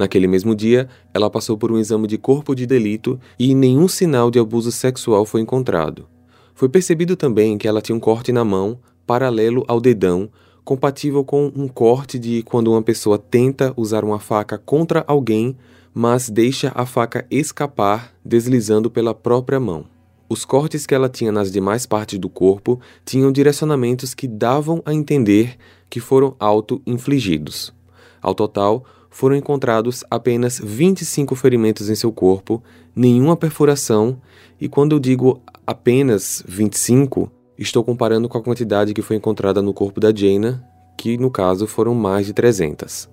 Naquele 0.00 0.26
mesmo 0.26 0.54
dia, 0.54 0.88
ela 1.12 1.28
passou 1.28 1.58
por 1.58 1.70
um 1.70 1.76
exame 1.76 2.06
de 2.06 2.16
corpo 2.16 2.54
de 2.54 2.64
delito 2.64 3.20
e 3.38 3.54
nenhum 3.54 3.86
sinal 3.86 4.30
de 4.30 4.38
abuso 4.38 4.72
sexual 4.72 5.26
foi 5.26 5.42
encontrado. 5.42 6.08
Foi 6.54 6.70
percebido 6.70 7.16
também 7.16 7.58
que 7.58 7.68
ela 7.68 7.82
tinha 7.82 7.94
um 7.94 8.00
corte 8.00 8.32
na 8.32 8.42
mão, 8.42 8.78
paralelo 9.06 9.62
ao 9.68 9.78
dedão, 9.78 10.30
compatível 10.64 11.22
com 11.22 11.52
um 11.54 11.68
corte 11.68 12.18
de 12.18 12.42
quando 12.44 12.72
uma 12.72 12.80
pessoa 12.80 13.18
tenta 13.18 13.74
usar 13.76 14.02
uma 14.02 14.18
faca 14.18 14.56
contra 14.56 15.04
alguém, 15.06 15.54
mas 15.92 16.30
deixa 16.30 16.72
a 16.74 16.86
faca 16.86 17.26
escapar, 17.30 18.14
deslizando 18.24 18.90
pela 18.90 19.14
própria 19.14 19.60
mão. 19.60 19.84
Os 20.30 20.46
cortes 20.46 20.86
que 20.86 20.94
ela 20.94 21.10
tinha 21.10 21.30
nas 21.30 21.52
demais 21.52 21.84
partes 21.84 22.18
do 22.18 22.30
corpo 22.30 22.80
tinham 23.04 23.30
direcionamentos 23.30 24.14
que 24.14 24.26
davam 24.26 24.80
a 24.86 24.94
entender 24.94 25.58
que 25.90 26.00
foram 26.00 26.34
auto-infligidos. 26.38 27.74
Ao 28.22 28.34
total, 28.34 28.84
foram 29.10 29.34
encontrados 29.34 30.04
apenas 30.08 30.60
25 30.62 31.34
ferimentos 31.34 31.90
em 31.90 31.94
seu 31.94 32.12
corpo, 32.12 32.62
nenhuma 32.94 33.36
perfuração, 33.36 34.20
e 34.60 34.68
quando 34.68 34.94
eu 34.94 35.00
digo 35.00 35.42
apenas 35.66 36.42
25, 36.46 37.30
estou 37.58 37.82
comparando 37.84 38.28
com 38.28 38.38
a 38.38 38.42
quantidade 38.42 38.94
que 38.94 39.02
foi 39.02 39.16
encontrada 39.16 39.60
no 39.60 39.74
corpo 39.74 40.00
da 40.00 40.14
Jaina, 40.14 40.64
que 40.96 41.18
no 41.18 41.30
caso 41.30 41.66
foram 41.66 41.94
mais 41.94 42.26
de 42.26 42.32
300. 42.32 43.08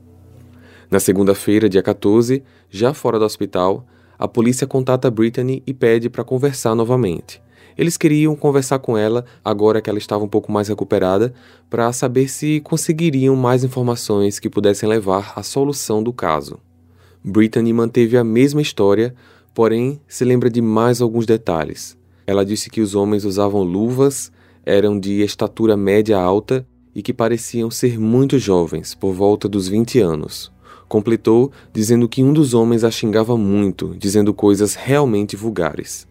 Na 0.90 1.00
segunda-feira, 1.00 1.68
dia 1.68 1.84
14, 1.84 2.44
já 2.70 2.94
fora 2.94 3.20
do 3.20 3.26
hospital, 3.26 3.86
a 4.18 4.28
polícia 4.28 4.66
contata 4.66 5.12
Brittany 5.12 5.62
e 5.66 5.74
pede 5.74 6.10
para 6.10 6.24
conversar 6.24 6.76
novamente. 6.76 7.42
Eles 7.78 7.96
queriam 7.96 8.36
conversar 8.36 8.80
com 8.80 8.98
ela, 8.98 9.24
agora 9.46 9.82
que 9.82 9.90
ela 9.90 10.00
estava 10.00 10.24
um 10.24 10.28
pouco 10.28 10.52
mais 10.52 10.68
recuperada, 10.68 11.34
para 11.70 11.94
saber 11.94 12.28
se 12.28 12.60
conseguiriam 12.62 13.36
mais 13.36 13.64
informações 13.64 14.40
que 14.40 14.50
pudessem 14.50 14.90
levar 14.90 15.34
à 15.36 15.44
solução 15.44 16.02
do 16.02 16.12
caso. 16.12 16.60
Brittany 17.24 17.72
manteve 17.72 18.18
a 18.18 18.24
mesma 18.24 18.62
história, 18.62 19.14
porém 19.54 20.02
se 20.08 20.26
lembra 20.26 20.50
de 20.50 20.62
mais 20.62 21.02
alguns 21.02 21.26
detalhes. 21.26 21.96
Ela 22.26 22.44
disse 22.44 22.70
que 22.70 22.82
os 22.82 22.96
homens 22.96 23.26
usavam 23.26 23.62
luvas, 23.62 24.32
eram 24.66 25.00
de 25.00 25.22
estatura 25.22 25.78
média 25.78 26.18
alta 26.18 26.68
e 26.96 27.04
que 27.04 27.14
pareciam 27.14 27.70
ser 27.70 28.00
muito 28.00 28.40
jovens, 28.40 28.96
por 28.96 29.14
volta 29.14 29.48
dos 29.48 29.68
20 29.68 30.00
anos. 30.00 30.52
Completou 30.88 31.52
dizendo 31.72 32.10
que 32.10 32.24
um 32.24 32.34
dos 32.34 32.54
homens 32.54 32.84
a 32.84 32.90
xingava 32.90 33.38
muito, 33.38 33.96
dizendo 34.00 34.34
coisas 34.34 34.74
realmente 34.74 35.36
vulgares. 35.36 36.08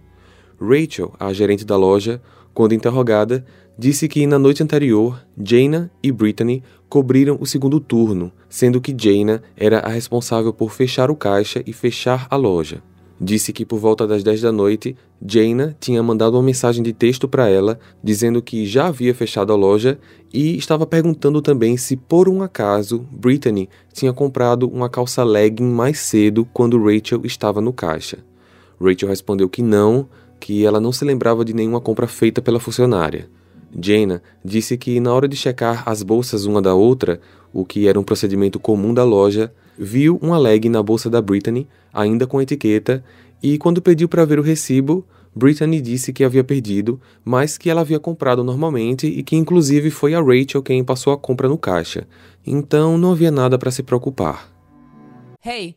Rachel, 0.61 1.13
a 1.19 1.33
gerente 1.33 1.65
da 1.65 1.77
loja, 1.77 2.21
quando 2.55 2.75
interrogada, 2.75 3.45
disse 3.79 4.09
que 4.09 4.27
na 4.27 4.39
noite 4.39 4.63
anterior, 4.63 5.21
Jaina 5.37 5.91
e 6.03 6.11
Brittany 6.11 6.63
cobriram 6.89 7.37
o 7.41 7.47
segundo 7.47 7.79
turno, 7.79 8.33
sendo 8.49 8.81
que 8.81 8.95
Jaina 8.99 9.43
era 9.57 9.81
a 9.81 9.89
responsável 9.89 10.53
por 10.53 10.71
fechar 10.71 11.11
o 11.11 11.17
caixa 11.17 11.63
e 11.67 11.73
fechar 11.73 12.27
a 12.31 12.37
loja. 12.37 12.83
Disse 13.19 13.51
que 13.51 13.65
por 13.65 13.79
volta 13.79 14.07
das 14.07 14.23
10 14.23 14.43
da 14.43 14.53
noite, 14.53 14.95
Jaina 15.27 15.75
tinha 15.81 16.03
mandado 16.03 16.37
uma 16.37 16.43
mensagem 16.43 16.83
de 16.83 16.93
texto 16.93 17.27
para 17.27 17.49
ela 17.49 17.79
dizendo 18.05 18.43
que 18.43 18.67
já 18.67 18.89
havia 18.89 19.15
fechado 19.15 19.53
a 19.53 19.57
loja 19.57 19.99
e 20.33 20.57
estava 20.57 20.87
perguntando 20.87 21.41
também 21.41 21.79
se 21.79 21.97
por 21.97 22.29
um 22.29 22.43
acaso 22.43 23.07
Brittany 23.11 23.71
tinha 23.93 24.13
comprado 24.13 24.69
uma 24.69 24.91
calça 24.91 25.25
legging 25.25 25.65
mais 25.65 25.99
cedo 25.99 26.47
quando 26.53 26.83
Rachel 26.83 27.23
estava 27.25 27.61
no 27.61 27.73
caixa. 27.73 28.19
Rachel 28.79 29.09
respondeu 29.09 29.49
que 29.49 29.63
não, 29.63 30.07
que 30.41 30.65
ela 30.65 30.81
não 30.81 30.93
se 30.93 31.05
lembrava 31.05 31.45
de 31.45 31.55
nenhuma 31.55 31.81
compra 31.81 32.07
feita 32.07 32.41
pela 32.43 32.61
funcionária. 32.61 33.29
Jaina 33.81 34.23
disse 34.45 34.77
que 34.77 35.01
na 35.01 35.13
hora 35.13 35.29
de 35.29 35.37
checar 35.37 35.83
as 35.87 36.03
bolsas 36.03 36.45
uma 36.45 36.63
da 36.63 36.75
outra, 36.75 37.21
o 37.53 37.65
que 37.65 37.89
era 37.89 37.99
um 37.99 38.05
procedimento 38.05 38.59
comum 38.59 38.95
da 38.95 39.05
loja, 39.05 39.53
viu 39.79 40.19
uma 40.23 40.39
leg 40.39 40.69
na 40.69 40.83
bolsa 40.83 41.11
da 41.11 41.21
Brittany, 41.21 41.69
ainda 41.93 42.27
com 42.27 42.41
etiqueta, 42.41 43.05
e 43.43 43.59
quando 43.59 43.83
pediu 43.83 44.09
para 44.09 44.25
ver 44.25 44.39
o 44.39 44.43
recibo, 44.43 45.05
Brittany 45.35 45.83
disse 45.83 46.15
que 46.15 46.25
havia 46.25 46.43
perdido, 46.43 46.99
mas 47.23 47.59
que 47.59 47.69
ela 47.69 47.83
havia 47.83 48.01
comprado 48.01 48.43
normalmente 48.43 49.07
e 49.07 49.23
que 49.23 49.37
inclusive 49.37 49.91
foi 49.91 50.15
a 50.15 50.21
Rachel 50.23 50.63
quem 50.63 50.83
passou 50.83 51.13
a 51.13 51.19
compra 51.19 51.47
no 51.47 51.59
caixa. 51.59 52.07
Então 52.47 52.97
não 52.97 53.13
havia 53.13 53.31
nada 53.31 53.59
para 53.59 53.71
se 53.71 53.83
preocupar. 53.83 54.51
Hey, 55.45 55.77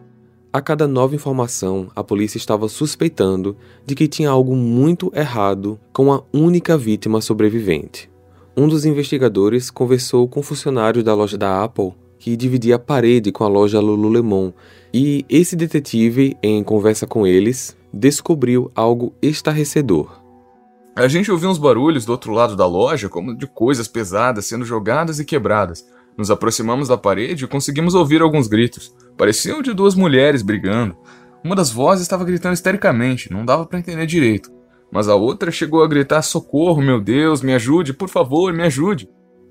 A 0.53 0.61
cada 0.61 0.87
nova 0.87 1.15
informação, 1.15 1.89
a 1.95 2.03
polícia 2.03 2.37
estava 2.37 2.67
suspeitando 2.67 3.55
de 3.85 3.95
que 3.95 4.07
tinha 4.07 4.29
algo 4.29 4.55
muito 4.55 5.11
errado 5.15 5.79
com 5.93 6.11
a 6.11 6.21
única 6.33 6.77
vítima 6.77 7.21
sobrevivente. 7.21 8.11
Um 8.55 8.67
dos 8.67 8.85
investigadores 8.85 9.71
conversou 9.71 10.27
com 10.27 10.43
funcionários 10.43 11.03
da 11.03 11.13
loja 11.13 11.37
da 11.37 11.63
Apple 11.63 11.93
que 12.21 12.37
dividia 12.37 12.75
a 12.75 12.79
parede 12.79 13.31
com 13.31 13.43
a 13.43 13.47
loja 13.47 13.79
Lululemon. 13.79 14.51
E 14.93 15.25
esse 15.27 15.55
detetive, 15.55 16.37
em 16.43 16.63
conversa 16.63 17.07
com 17.07 17.25
eles, 17.25 17.75
descobriu 17.91 18.71
algo 18.75 19.11
estarrecedor. 19.23 20.21
A 20.95 21.07
gente 21.07 21.31
ouviu 21.31 21.49
uns 21.49 21.57
barulhos 21.57 22.05
do 22.05 22.11
outro 22.11 22.31
lado 22.31 22.55
da 22.55 22.67
loja, 22.67 23.09
como 23.09 23.35
de 23.35 23.47
coisas 23.47 23.87
pesadas 23.87 24.45
sendo 24.45 24.63
jogadas 24.63 25.19
e 25.19 25.25
quebradas. 25.25 25.83
Nos 26.17 26.29
aproximamos 26.29 26.87
da 26.87 26.97
parede 26.97 27.45
e 27.45 27.47
conseguimos 27.47 27.93
ouvir 27.93 28.21
alguns 28.21 28.47
gritos. 28.47 28.93
Pareciam 29.17 29.61
de 29.61 29.73
duas 29.73 29.95
mulheres 29.95 30.41
brigando. 30.41 30.95
Uma 31.43 31.55
das 31.55 31.71
vozes 31.71 32.03
estava 32.03 32.23
gritando 32.23 32.53
histericamente, 32.53 33.31
não 33.31 33.45
dava 33.45 33.65
para 33.65 33.79
entender 33.79 34.05
direito. 34.05 34.51
Mas 34.91 35.07
a 35.07 35.15
outra 35.15 35.51
chegou 35.51 35.83
a 35.83 35.87
gritar: 35.87 36.21
Socorro, 36.21 36.81
meu 36.81 36.99
Deus, 36.99 37.41
me 37.41 37.53
ajude, 37.53 37.93
por 37.93 38.09
favor, 38.09 38.53
me 38.53 38.63
ajude. 38.63 39.09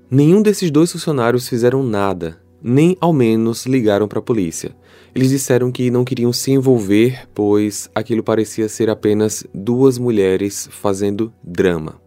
Nenhum 0.09 0.41
desses 0.41 0.69
dois 0.69 0.91
funcionários 0.91 1.47
fizeram 1.47 1.83
nada, 1.83 2.41
nem 2.61 2.97
ao 2.99 3.13
menos 3.13 3.65
ligaram 3.65 4.07
para 4.07 4.19
a 4.19 4.21
polícia. 4.21 4.75
Eles 5.15 5.29
disseram 5.29 5.71
que 5.71 5.91
não 5.91 6.05
queriam 6.05 6.31
se 6.31 6.51
envolver, 6.51 7.27
pois 7.33 7.89
aquilo 7.95 8.23
parecia 8.23 8.69
ser 8.69 8.89
apenas 8.89 9.45
duas 9.53 9.97
mulheres 9.97 10.69
fazendo 10.71 11.33
drama. 11.43 12.00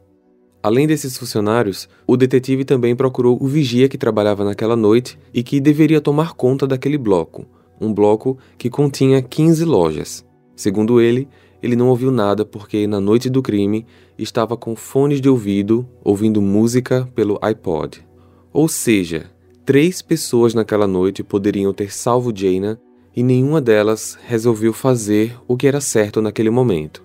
Além 0.64 0.87
desses 0.87 1.18
funcionários, 1.18 1.87
o 2.06 2.16
detetive 2.16 2.64
também 2.64 2.97
procurou 2.97 3.37
o 3.38 3.47
vigia 3.47 3.87
que 3.87 3.99
trabalhava 3.99 4.44
naquela 4.44 4.75
noite 4.75 5.18
e 5.35 5.42
que 5.42 5.61
deveria 5.61 6.00
tomar 6.00 6.33
conta 6.33 6.66
daquele 6.66 6.97
bloco, 6.97 7.44
um 7.78 7.92
bloco 7.92 8.38
que 8.56 8.71
continha 8.71 9.21
15 9.21 9.62
lojas. 9.66 10.25
Segundo 10.56 11.02
ele, 11.02 11.28
ele 11.62 11.76
não 11.76 11.88
ouviu 11.88 12.11
nada 12.11 12.47
porque 12.47 12.87
na 12.87 12.99
noite 12.99 13.28
do 13.28 13.42
crime 13.42 13.85
estava 14.16 14.56
com 14.56 14.75
fones 14.75 15.21
de 15.21 15.28
ouvido 15.28 15.87
ouvindo 16.02 16.40
música 16.40 17.06
pelo 17.14 17.38
iPod. 17.42 18.02
Ou 18.50 18.66
seja, 18.66 19.35
Três 19.66 20.02
pessoas 20.02 20.52
naquela 20.52 20.87
noite 20.87 21.23
poderiam 21.23 21.73
ter 21.73 21.90
salvo 21.90 22.30
Jaina 22.37 22.78
e 23.16 23.23
nenhuma 23.23 23.62
delas 23.62 24.18
resolveu 24.26 24.75
fazer 24.75 25.35
o 25.49 25.56
que 25.56 25.66
era 25.66 25.80
certo 25.80 26.21
naquele 26.21 26.50
momento. 26.50 27.02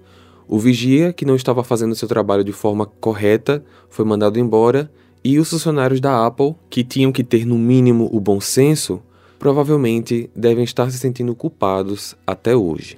O 0.52 0.58
vigia, 0.58 1.14
que 1.14 1.26
não 1.26 1.36
estava 1.36 1.64
fazendo 1.64 1.94
seu 1.94 2.08
trabalho 2.08 2.44
de 2.44 2.52
forma 2.52 2.88
correta, 2.88 3.64
foi 3.88 4.04
mandado 4.04 4.40
embora 4.40 4.92
e 5.24 5.38
os 5.38 5.48
funcionários 5.48 6.02
da 6.02 6.26
Apple, 6.26 6.56
que 6.72 6.84
tinham 6.84 7.12
que 7.12 7.24
ter 7.24 7.46
no 7.46 7.56
mínimo 7.56 8.10
o 8.12 8.20
bom 8.20 8.42
senso, 8.42 9.00
provavelmente 9.38 10.28
devem 10.36 10.64
estar 10.64 10.90
se 10.90 10.98
sentindo 10.98 11.36
culpados 11.36 12.16
até 12.26 12.56
hoje. 12.56 12.98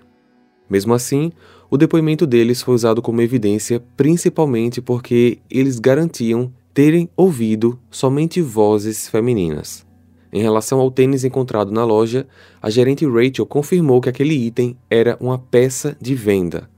Mesmo 0.70 0.94
assim, 0.94 1.30
o 1.70 1.76
depoimento 1.76 2.26
deles 2.26 2.62
foi 2.62 2.74
usado 2.74 3.02
como 3.02 3.22
evidência 3.22 3.84
principalmente 3.98 4.82
porque 4.82 5.40
eles 5.50 5.78
garantiam 5.78 6.54
terem 6.74 7.10
ouvido 7.18 7.78
somente 7.90 8.42
vozes 8.42 9.10
femininas. 9.10 9.86
Em 10.32 10.42
relação 10.42 10.80
ao 10.80 10.90
tênis 10.90 11.26
encontrado 11.26 11.70
na 11.70 11.84
loja, 11.84 12.26
a 12.62 12.70
gerente 12.70 13.06
Rachel 13.06 13.46
confirmou 13.46 14.00
que 14.00 14.08
aquele 14.08 14.36
item 14.36 14.78
era 14.90 15.18
uma 15.20 15.38
peça 15.38 15.98
de 16.00 16.16
venda. 16.16 16.70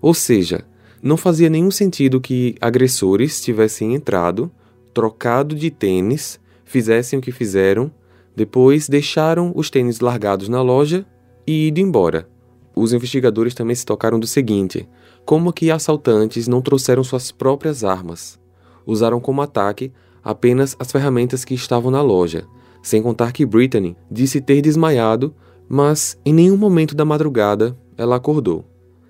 Ou 0.00 0.14
seja, 0.14 0.64
não 1.02 1.16
fazia 1.16 1.48
nenhum 1.48 1.70
sentido 1.70 2.20
que 2.20 2.54
agressores 2.60 3.40
tivessem 3.40 3.94
entrado, 3.94 4.50
trocado 4.92 5.54
de 5.54 5.70
tênis, 5.70 6.40
fizessem 6.64 7.18
o 7.18 7.22
que 7.22 7.32
fizeram, 7.32 7.90
depois 8.34 8.88
deixaram 8.88 9.52
os 9.54 9.70
tênis 9.70 10.00
largados 10.00 10.48
na 10.48 10.62
loja 10.62 11.06
e 11.46 11.68
ido 11.68 11.80
embora. 11.80 12.28
Os 12.74 12.92
investigadores 12.92 13.54
também 13.54 13.74
se 13.74 13.84
tocaram 13.84 14.20
do 14.20 14.26
seguinte: 14.26 14.88
como 15.24 15.52
que 15.52 15.70
assaltantes 15.70 16.46
não 16.46 16.62
trouxeram 16.62 17.02
suas 17.02 17.32
próprias 17.32 17.84
armas? 17.84 18.38
usaram 18.88 19.20
como 19.20 19.42
ataque 19.42 19.92
apenas 20.24 20.74
as 20.78 20.90
ferramentas 20.90 21.44
que 21.44 21.52
estavam 21.54 21.90
na 21.90 22.00
loja, 22.00 22.46
sem 22.82 23.02
contar 23.02 23.32
que 23.32 23.44
Brittany 23.44 23.94
disse 24.10 24.40
ter 24.40 24.62
desmaiado, 24.62 25.34
mas 25.68 26.18
em 26.24 26.32
nenhum 26.32 26.56
momento 26.56 26.94
da 26.94 27.04
madrugada 27.04 27.76
ela 27.98 28.16
acordou. 28.16 28.64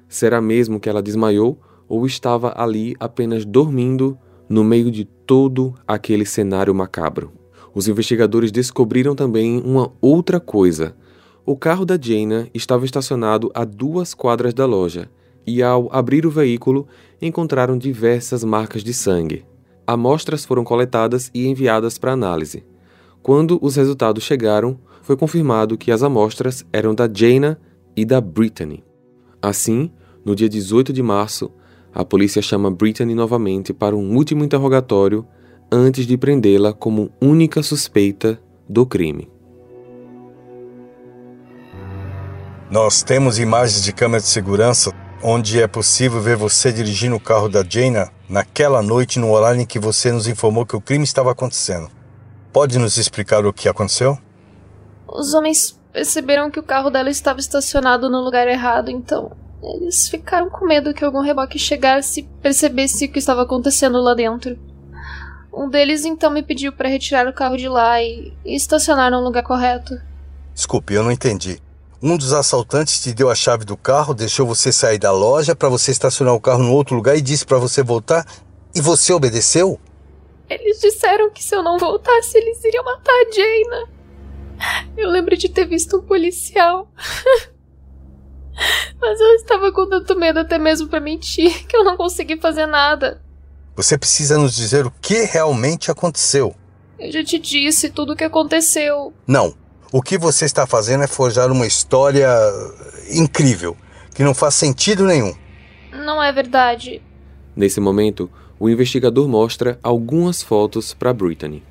Será 0.09 0.41
mesmo 0.41 0.81
que 0.81 0.89
ela 0.89 1.03
desmaiou 1.03 1.61
ou 1.89 2.07
estava 2.07 2.53
ali 2.57 2.95
apenas 2.99 3.45
dormindo 3.45 4.19
no 4.49 4.65
meio 4.65 4.91
de 4.91 5.05
todo 5.05 5.75
aquele 5.87 6.25
cenário 6.25 6.75
macabro. 6.75 7.33
Os 7.75 7.87
investigadores 7.87 8.51
descobriram 8.51 9.15
também 9.15 9.63
uma 9.65 9.93
outra 10.01 10.41
coisa. 10.41 10.97
O 11.45 11.57
carro 11.57 11.85
da 11.85 11.99
Jaina 12.01 12.49
estava 12.53 12.85
estacionado 12.85 13.51
a 13.55 13.65
duas 13.65 14.15
quadras 14.15 14.55
da 14.55 14.67
loja 14.67 15.11
e, 15.47 15.63
ao 15.63 15.89
abrir 15.93 16.27
o 16.27 16.31
veículo, 16.31 16.87
encontraram 17.21 17.79
diversas 17.79 18.43
marcas 18.43 18.83
de 18.83 18.93
sangue. 18.93 19.45
Amostras 19.87 20.45
foram 20.45 20.65
coletadas 20.65 21.31
e 21.33 21.47
enviadas 21.47 21.97
para 21.97 22.13
análise. 22.13 22.65
Quando 23.23 23.59
os 23.63 23.77
resultados 23.77 24.25
chegaram, 24.25 24.79
foi 25.03 25.17
confirmado 25.17 25.79
que 25.79 25.91
as 25.91 26.03
amostras 26.03 26.65
eram 26.73 26.95
da 26.95 27.09
Jaina 27.11 27.59
e 27.97 28.05
da 28.05 28.21
Brittany. 28.21 28.85
Assim, 29.41 29.91
no 30.25 30.35
dia 30.35 30.49
18 30.49 30.93
de 30.93 31.03
março, 31.03 31.51
a 31.95 32.05
polícia 32.05 32.43
chama 32.43 32.71
Brittany 32.71 33.15
novamente 33.15 33.73
para 33.73 33.97
um 33.97 34.15
último 34.15 34.45
interrogatório 34.45 35.27
antes 35.71 36.07
de 36.07 36.17
prendê-la 36.17 36.73
como 36.73 37.11
única 37.21 37.63
suspeita 37.63 38.41
do 38.69 38.87
crime. 38.87 39.29
Nós 42.71 43.03
temos 43.03 43.39
imagens 43.39 43.83
de 43.83 43.93
câmera 43.93 44.21
de 44.21 44.29
segurança 44.29 44.93
onde 45.23 45.61
é 45.61 45.67
possível 45.67 46.21
ver 46.21 46.37
você 46.37 46.71
dirigindo 46.71 47.17
o 47.17 47.21
carro 47.21 47.49
da 47.49 47.65
Jaina 47.67 48.11
naquela 48.29 48.83
noite 48.83 49.19
no 49.19 49.33
horário 49.33 49.61
em 49.61 49.67
que 49.67 49.79
você 49.79 50.13
nos 50.13 50.29
informou 50.29 50.67
que 50.67 50.77
o 50.77 50.81
crime 50.81 51.05
estava 51.05 51.33
acontecendo. 51.33 51.89
Pode 52.53 52.79
nos 52.79 52.97
explicar 52.97 53.45
o 53.45 53.53
que 53.53 53.69
aconteceu? 53.69 54.19
Os 55.07 55.33
homens 55.35 55.79
perceberam 55.93 56.51
que 56.51 56.61
o 56.61 56.63
carro 56.63 56.91
dela 56.91 57.11
estava 57.11 57.41
estacionado 57.41 58.11
no 58.11 58.21
lugar 58.21 58.47
errado, 58.47 58.91
então 58.91 59.33
eles 59.63 60.09
ficaram 60.09 60.49
com 60.49 60.67
medo 60.67 60.95
que 60.95 61.05
algum 61.05 61.21
reboque 61.21 61.59
chegasse 61.59 62.21
e 62.21 62.23
percebesse 62.41 63.07
o 63.07 63.13
que 63.13 63.19
estava 63.19 63.43
acontecendo 63.43 64.01
lá 64.01 64.15
dentro. 64.15 64.59
Um 65.53 65.69
deles 65.69 66.05
então 66.05 66.31
me 66.31 66.43
pediu 66.43 66.73
para 66.73 66.89
retirar 66.89 67.27
o 67.27 67.33
carro 67.33 67.57
de 67.57 67.69
lá 67.69 68.01
e, 68.01 68.33
e 68.45 68.55
estacionar 68.55 69.11
no 69.11 69.21
lugar 69.21 69.43
correto. 69.43 70.01
Desculpe, 70.55 70.95
eu 70.95 71.03
não 71.03 71.11
entendi. 71.11 71.61
Um 72.01 72.17
dos 72.17 72.33
assaltantes 72.33 73.03
te 73.03 73.13
deu 73.13 73.29
a 73.29 73.35
chave 73.35 73.65
do 73.65 73.77
carro, 73.77 74.15
deixou 74.15 74.47
você 74.47 74.71
sair 74.71 74.99
da 74.99 75.11
loja 75.11 75.57
para 75.57 75.69
você 75.69 75.91
estacionar 75.91 76.35
o 76.35 76.41
carro 76.41 76.63
no 76.63 76.73
outro 76.73 76.95
lugar 76.95 77.17
e 77.17 77.21
disse 77.21 77.45
para 77.45 77.59
você 77.59 77.83
voltar 77.83 78.25
e 78.73 78.81
você 78.81 79.13
obedeceu? 79.13 79.81
Eles 80.49 80.81
disseram 80.81 81.31
que 81.31 81.43
se 81.43 81.55
eu 81.55 81.63
não 81.63 81.77
voltasse, 81.77 82.39
eles 82.39 82.63
iriam 82.63 82.85
matar 82.85 83.13
a 83.13 83.35
Jaina. 83.35 83.89
Eu 84.97 85.11
lembro 85.11 85.37
de 85.37 85.49
ter 85.49 85.67
visto 85.67 85.99
um 85.99 86.03
policial. 86.03 86.89
Mas 89.01 89.21
eu 89.21 89.35
estava 89.35 89.73
com 89.73 89.89
tanto 89.89 90.17
medo 90.17 90.41
até 90.41 90.59
mesmo 90.59 90.89
para 90.89 91.01
mentir 91.01 91.67
que 91.67 91.77
eu 91.77 91.85
não 91.85 91.97
consegui 91.97 92.37
fazer 92.37 92.67
nada. 92.67 93.21
Você 93.77 93.97
precisa 93.97 94.37
nos 94.37 94.55
dizer 94.55 94.87
o 94.87 94.93
que 95.01 95.23
realmente 95.25 95.91
aconteceu. 95.91 96.55
Eu 96.99 97.13
já 97.13 97.23
te 97.23 97.39
disse 97.39 97.91
tudo 97.91 98.13
o 98.13 98.17
que 98.17 98.25
aconteceu. 98.25 99.13
Não. 99.27 99.55
O 99.93 100.03
que 100.03 100.19
você 100.19 100.45
está 100.45 100.67
fazendo 100.67 101.05
é 101.05 101.07
forjar 101.07 101.51
uma 101.51 101.67
história 101.67 102.29
incrível, 103.11 103.77
que 104.15 104.25
não 104.25 104.35
faz 104.35 104.55
sentido 104.55 105.07
nenhum. 105.07 105.33
Não 105.93 106.23
é 106.23 106.33
verdade. 106.33 107.01
Nesse 107.57 107.81
momento, 107.81 108.31
o 108.59 108.69
investigador 108.69 109.29
mostra 109.29 109.79
algumas 109.83 110.43
fotos 110.43 110.93
para 110.93 111.15
Brittany. 111.15 111.63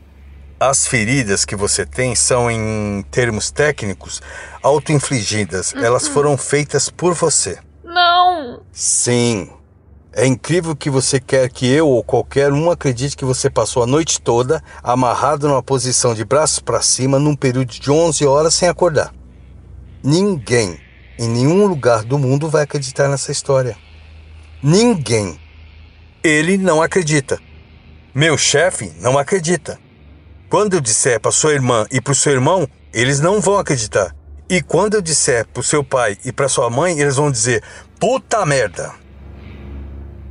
As 0.59 0.87
feridas 0.87 1.45
que 1.45 1.55
você 1.55 1.85
tem 1.85 2.15
são, 2.15 2.49
em 2.49 3.05
termos 3.11 3.51
técnicos, 3.51 4.21
auto-infligidas. 4.63 5.71
Uhum. 5.73 5.83
Elas 5.83 6.07
foram 6.07 6.35
feitas 6.35 6.89
por 6.89 7.13
você. 7.13 7.59
Não! 7.83 8.61
Sim. 8.71 9.51
É 10.11 10.25
incrível 10.25 10.75
que 10.75 10.89
você 10.89 11.19
quer 11.19 11.47
que 11.51 11.67
eu 11.67 11.87
ou 11.87 12.03
qualquer 12.03 12.51
um 12.51 12.71
acredite 12.71 13.15
que 13.15 13.23
você 13.23 13.51
passou 13.51 13.83
a 13.83 13.87
noite 13.87 14.19
toda 14.19 14.63
amarrado 14.81 15.47
numa 15.47 15.61
posição 15.61 16.15
de 16.15 16.25
braços 16.25 16.57
para 16.57 16.81
cima 16.81 17.19
num 17.19 17.35
período 17.35 17.69
de 17.69 17.91
11 17.91 18.25
horas 18.25 18.55
sem 18.55 18.67
acordar. 18.67 19.13
Ninguém, 20.03 20.79
em 21.19 21.29
nenhum 21.29 21.67
lugar 21.67 22.03
do 22.03 22.17
mundo, 22.17 22.49
vai 22.49 22.63
acreditar 22.63 23.07
nessa 23.07 23.31
história. 23.31 23.77
Ninguém. 24.63 25.39
Ele 26.23 26.57
não 26.57 26.81
acredita. 26.81 27.39
Meu 28.11 28.35
chefe 28.39 28.91
não 28.99 29.19
acredita. 29.19 29.79
Quando 30.49 30.75
eu 30.75 30.79
disser 30.79 31.19
para 31.19 31.31
sua 31.31 31.53
irmã 31.53 31.85
e 31.91 31.99
para 31.99 32.13
o 32.13 32.15
seu 32.15 32.31
irmão, 32.31 32.69
eles 32.93 33.19
não 33.19 33.41
vão 33.41 33.57
acreditar. 33.57 34.15
E 34.49 34.61
quando 34.61 34.93
eu 34.93 35.01
disser 35.01 35.45
para 35.45 35.59
o 35.59 35.63
seu 35.63 35.83
pai 35.83 36.17
e 36.23 36.31
para 36.31 36.47
sua 36.47 36.69
mãe, 36.69 36.97
eles 36.97 37.17
vão 37.17 37.29
dizer: 37.29 37.61
puta 37.99 38.45
merda. 38.45 38.93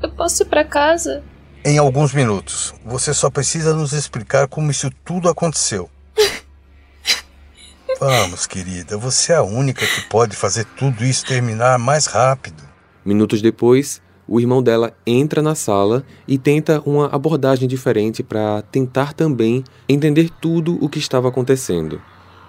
Eu 0.03 0.11
posso 0.13 0.43
ir 0.43 0.47
para 0.47 0.65
casa? 0.65 1.23
Em 1.63 1.77
alguns 1.77 2.15
minutos. 2.15 2.75
Você 2.83 3.13
só 3.13 3.29
precisa 3.29 3.75
nos 3.75 3.93
explicar 3.93 4.49
como 4.49 4.71
isso 4.71 4.91
tudo 5.05 5.29
aconteceu. 5.29 5.91
Vamos, 8.01 8.47
querida, 8.47 8.97
você 8.97 9.35
é 9.35 9.37
a 9.37 9.43
única 9.43 9.87
que 9.87 10.01
pode 10.09 10.35
fazer 10.35 10.65
tudo 10.65 11.05
isso 11.05 11.27
terminar 11.27 11.79
mais 11.79 12.07
rápido. 12.07 12.63
Minutos 13.05 13.43
depois, 13.43 14.01
o 14.29 14.41
irmão 14.41 14.63
dela 14.63 14.93
entra 15.07 15.41
na 15.41 15.55
sala 15.55 16.05
e 16.27 16.37
tenta 16.37 16.83
uma 16.85 17.07
abordagem 17.07 17.69
diferente 17.69 18.23
para 18.23 18.63
tentar 18.63 19.13
também 19.13 19.63
entender 19.89 20.31
tudo 20.41 20.77
o 20.85 20.89
que 20.89 20.99
estava 20.99 21.29
acontecendo. 21.29 22.01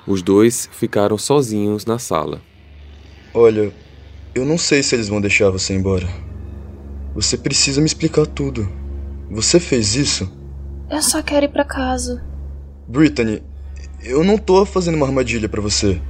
Os 0.07 0.21
dois 0.21 0.67
ficaram 0.71 1.17
sozinhos 1.17 1.85
na 1.85 1.99
sala. 1.99 2.41
Olha, 3.33 3.71
eu 4.33 4.45
não 4.45 4.57
sei 4.57 4.81
se 4.81 4.95
eles 4.95 5.07
vão 5.07 5.21
deixar 5.21 5.49
você 5.49 5.75
embora. 5.75 6.07
Você 7.13 7.37
precisa 7.37 7.81
me 7.81 7.87
explicar 7.87 8.25
tudo. 8.25 8.67
Você 9.29 9.59
fez 9.59 9.95
isso? 9.95 10.31
Eu 10.89 11.01
só 11.01 11.21
quero 11.21 11.45
ir 11.45 11.49
para 11.49 11.65
casa. 11.65 12.23
Brittany, 12.87 13.43
eu 14.01 14.23
não 14.23 14.37
tô 14.37 14.65
fazendo 14.65 14.95
uma 14.95 15.05
armadilha 15.05 15.49
para 15.49 15.61
você. 15.61 16.01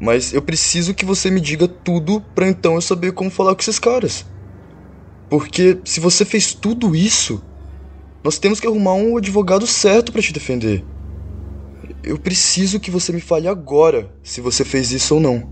Mas 0.00 0.32
eu 0.32 0.42
preciso 0.42 0.94
que 0.94 1.04
você 1.04 1.30
me 1.30 1.40
diga 1.40 1.68
tudo 1.68 2.20
para 2.34 2.48
então 2.48 2.74
eu 2.74 2.80
saber 2.80 3.12
como 3.12 3.30
falar 3.30 3.54
com 3.54 3.60
esses 3.60 3.78
caras. 3.78 4.26
Porque 5.28 5.78
se 5.84 6.00
você 6.00 6.24
fez 6.24 6.54
tudo 6.54 6.96
isso, 6.96 7.42
nós 8.24 8.38
temos 8.38 8.60
que 8.60 8.66
arrumar 8.66 8.94
um 8.94 9.16
advogado 9.16 9.66
certo 9.66 10.12
para 10.12 10.22
te 10.22 10.32
defender. 10.32 10.84
Eu 12.02 12.18
preciso 12.18 12.80
que 12.80 12.90
você 12.90 13.12
me 13.12 13.20
fale 13.20 13.48
agora 13.48 14.14
se 14.22 14.40
você 14.40 14.64
fez 14.64 14.92
isso 14.92 15.14
ou 15.14 15.20
não. 15.20 15.48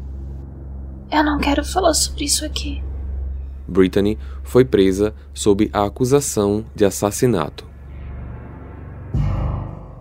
Eu 1.10 1.22
não 1.22 1.38
quero 1.38 1.64
falar 1.64 1.94
sobre 1.94 2.24
isso 2.24 2.44
aqui. 2.44 2.82
Brittany 3.68 4.18
foi 4.42 4.64
presa 4.64 5.14
sob 5.34 5.68
a 5.72 5.84
acusação 5.84 6.64
de 6.74 6.84
assassinato. 6.84 7.66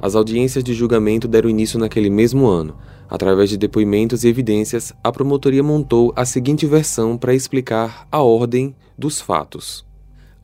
As 0.02 0.16
audiências 0.16 0.64
de 0.64 0.74
julgamento 0.74 1.28
deram 1.28 1.50
início 1.50 1.80
naquele 1.80 2.10
mesmo 2.10 2.46
ano. 2.46 2.78
Através 3.10 3.50
de 3.50 3.58
depoimentos 3.58 4.24
e 4.24 4.28
evidências, 4.28 4.94
a 5.04 5.12
promotoria 5.12 5.64
montou 5.64 6.14
a 6.16 6.26
seguinte 6.26 6.66
versão 6.66 7.18
para 7.18 7.34
explicar 7.34 8.08
a 8.12 8.22
ordem 8.22 8.76
dos 8.98 9.20
fatos. 9.22 9.86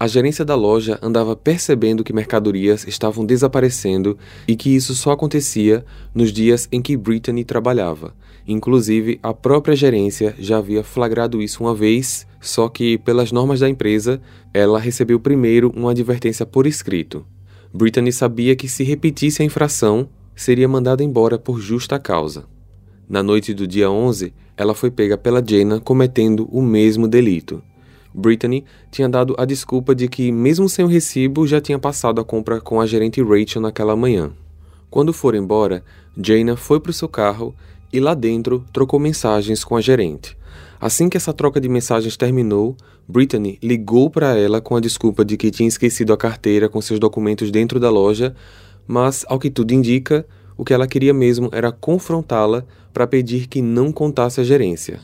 A 0.02 0.08
gerência 0.08 0.44
da 0.44 0.56
loja 0.56 0.98
andava 1.00 1.36
percebendo 1.36 2.04
que 2.04 2.12
mercadorias 2.12 2.88
estavam 2.88 3.24
desaparecendo 3.24 4.18
e 4.48 4.56
que 4.56 4.76
isso 4.76 4.96
só 4.96 5.12
acontecia 5.12 5.86
nos 6.12 6.34
dias 6.34 6.68
em 6.72 6.82
que 6.82 6.98
Brittany 6.98 7.44
trabalhava. 7.44 8.16
Inclusive, 8.48 9.20
a 9.22 9.32
própria 9.32 9.76
gerência 9.76 10.34
já 10.40 10.58
havia 10.58 10.84
flagrado 10.84 11.40
isso 11.40 11.64
uma 11.64 11.76
vez, 11.76 12.26
só 12.40 12.68
que, 12.68 12.98
pelas 12.98 13.32
normas 13.32 13.60
da 13.60 13.70
empresa, 13.70 14.20
ela 14.52 14.80
recebeu 14.80 15.20
primeiro 15.20 15.72
uma 15.76 15.92
advertência 15.92 16.48
por 16.48 16.66
escrito. 16.66 17.24
Brittany 17.72 18.12
sabia 18.12 18.56
que 18.56 18.68
se 18.68 18.84
repetisse 18.84 19.44
a 19.44 19.46
infração, 19.46 20.10
seria 20.36 20.68
mandada 20.68 21.04
embora 21.04 21.38
por 21.38 21.60
justa 21.60 22.00
causa. 22.00 22.46
Na 23.08 23.22
noite 23.22 23.54
do 23.54 23.68
dia 23.68 23.92
11, 23.92 24.34
ela 24.58 24.74
foi 24.74 24.90
pega 24.90 25.18
pela 25.18 25.44
Jenna 25.46 25.80
cometendo 25.80 26.48
o 26.52 26.62
mesmo 26.62 27.08
delito. 27.08 27.62
Brittany 28.14 28.66
tinha 28.90 29.08
dado 29.08 29.36
a 29.38 29.46
desculpa 29.46 29.96
de 29.96 30.08
que, 30.08 30.32
mesmo 30.32 30.68
sem 30.68 30.84
o 30.84 30.88
recibo, 30.88 31.48
já 31.48 31.62
tinha 31.62 31.80
passado 31.80 32.20
a 32.20 32.24
compra 32.26 32.60
com 32.60 32.82
a 32.82 32.86
gerente 32.86 33.22
Rachel 33.22 33.62
naquela 33.62 33.96
manhã. 33.96 34.32
Quando 34.90 35.14
foram 35.14 35.40
embora, 35.40 35.84
Jaina 36.22 36.58
foi 36.58 36.80
para 36.80 36.90
o 36.90 36.94
seu 36.94 37.08
carro 37.08 37.56
e 37.94 38.00
lá 38.00 38.14
dentro 38.14 38.66
trocou 38.74 39.00
mensagens 39.00 39.64
com 39.64 39.76
a 39.76 39.82
gerente. 39.82 40.38
Assim 40.80 41.08
que 41.08 41.16
essa 41.16 41.32
troca 41.32 41.62
de 41.62 41.70
mensagens 41.70 42.18
terminou, 42.18 42.76
Brittany 43.08 43.60
ligou 43.62 44.10
para 44.10 44.38
ela 44.38 44.60
com 44.60 44.76
a 44.76 44.80
desculpa 44.80 45.24
de 45.24 45.38
que 45.38 45.52
tinha 45.52 45.70
esquecido 45.70 46.12
a 46.12 46.18
carteira 46.18 46.68
com 46.68 46.82
seus 46.82 47.00
documentos 47.00 47.52
dentro 47.52 47.80
da 47.80 47.90
loja, 47.90 48.36
mas, 48.88 49.24
ao 49.30 49.40
que 49.40 49.50
tudo 49.50 49.74
indica, 49.74 50.26
o 50.58 50.66
que 50.66 50.74
ela 50.74 50.88
queria 50.88 51.14
mesmo 51.14 51.50
era 51.52 51.72
confrontá-la 51.72 52.66
para 52.92 53.08
pedir 53.08 53.48
que 53.48 53.62
não 53.62 53.92
contasse 53.92 54.42
a 54.42 54.44
gerência. 54.44 55.00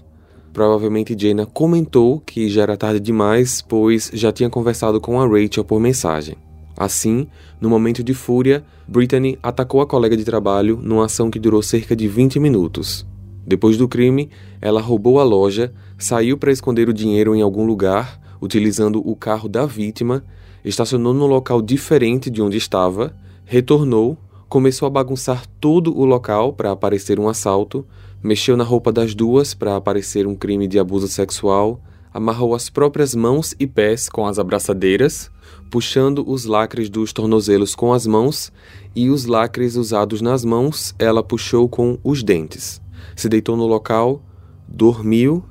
Provavelmente 0.57 1.15
Jaina 1.15 1.45
comentou 1.45 2.19
que 2.19 2.49
já 2.49 2.63
era 2.63 2.75
tarde 2.75 2.99
demais, 2.99 3.61
pois 3.61 4.09
já 4.11 4.31
tinha 4.31 4.49
conversado 4.49 4.99
com 4.99 5.21
a 5.21 5.27
Rachel 5.27 5.63
por 5.63 5.79
mensagem. 5.79 6.35
Assim, 6.75 7.27
no 7.61 7.69
momento 7.69 8.03
de 8.03 8.15
fúria, 8.15 8.65
Brittany 8.87 9.37
atacou 9.43 9.81
a 9.81 9.85
colega 9.85 10.17
de 10.17 10.25
trabalho 10.25 10.79
numa 10.81 11.05
ação 11.05 11.29
que 11.29 11.37
durou 11.37 11.61
cerca 11.61 11.95
de 11.95 12.07
20 12.07 12.39
minutos. 12.39 13.05
Depois 13.45 13.77
do 13.77 13.87
crime, 13.87 14.31
ela 14.59 14.81
roubou 14.81 15.19
a 15.19 15.23
loja, 15.23 15.71
saiu 15.95 16.39
para 16.39 16.51
esconder 16.51 16.89
o 16.89 16.93
dinheiro 16.93 17.35
em 17.35 17.43
algum 17.43 17.63
lugar, 17.63 18.19
utilizando 18.41 18.99
o 19.07 19.15
carro 19.15 19.47
da 19.47 19.63
vítima, 19.63 20.23
estacionou 20.65 21.13
no 21.13 21.27
local 21.27 21.61
diferente 21.61 22.31
de 22.31 22.41
onde 22.41 22.57
estava, 22.57 23.15
retornou, 23.45 24.17
começou 24.49 24.87
a 24.87 24.89
bagunçar 24.89 25.45
todo 25.61 25.95
o 25.95 26.03
local 26.03 26.51
para 26.51 26.71
aparecer 26.71 27.19
um 27.19 27.29
assalto, 27.29 27.85
mexeu 28.27 28.57
na 28.57 28.63
roupa 28.63 28.91
das 28.91 29.15
duas 29.15 29.53
para 29.53 29.77
aparecer 29.77 30.27
um 30.27 30.35
crime 30.35 30.67
de 30.67 30.77
abuso 30.77 31.07
sexual, 31.07 31.81
amarrou 32.13 32.53
as 32.53 32.69
próprias 32.69 33.15
mãos 33.15 33.55
e 33.57 33.65
pés 33.65 34.09
com 34.09 34.25
as 34.25 34.37
abraçadeiras, 34.37 35.31
puxando 35.71 36.29
os 36.29 36.43
lacres 36.43 36.89
dos 36.89 37.13
tornozelos 37.13 37.73
com 37.73 37.93
as 37.93 38.05
mãos 38.05 38.51
e 38.93 39.09
os 39.09 39.25
lacres 39.25 39.77
usados 39.77 40.19
nas 40.19 40.43
mãos 40.43 40.93
ela 40.99 41.23
puxou 41.23 41.69
com 41.69 41.97
os 42.03 42.21
dentes. 42.21 42.81
Se 43.15 43.29
deitou 43.29 43.55
no 43.55 43.65
local, 43.65 44.21
dormiu 44.67 45.41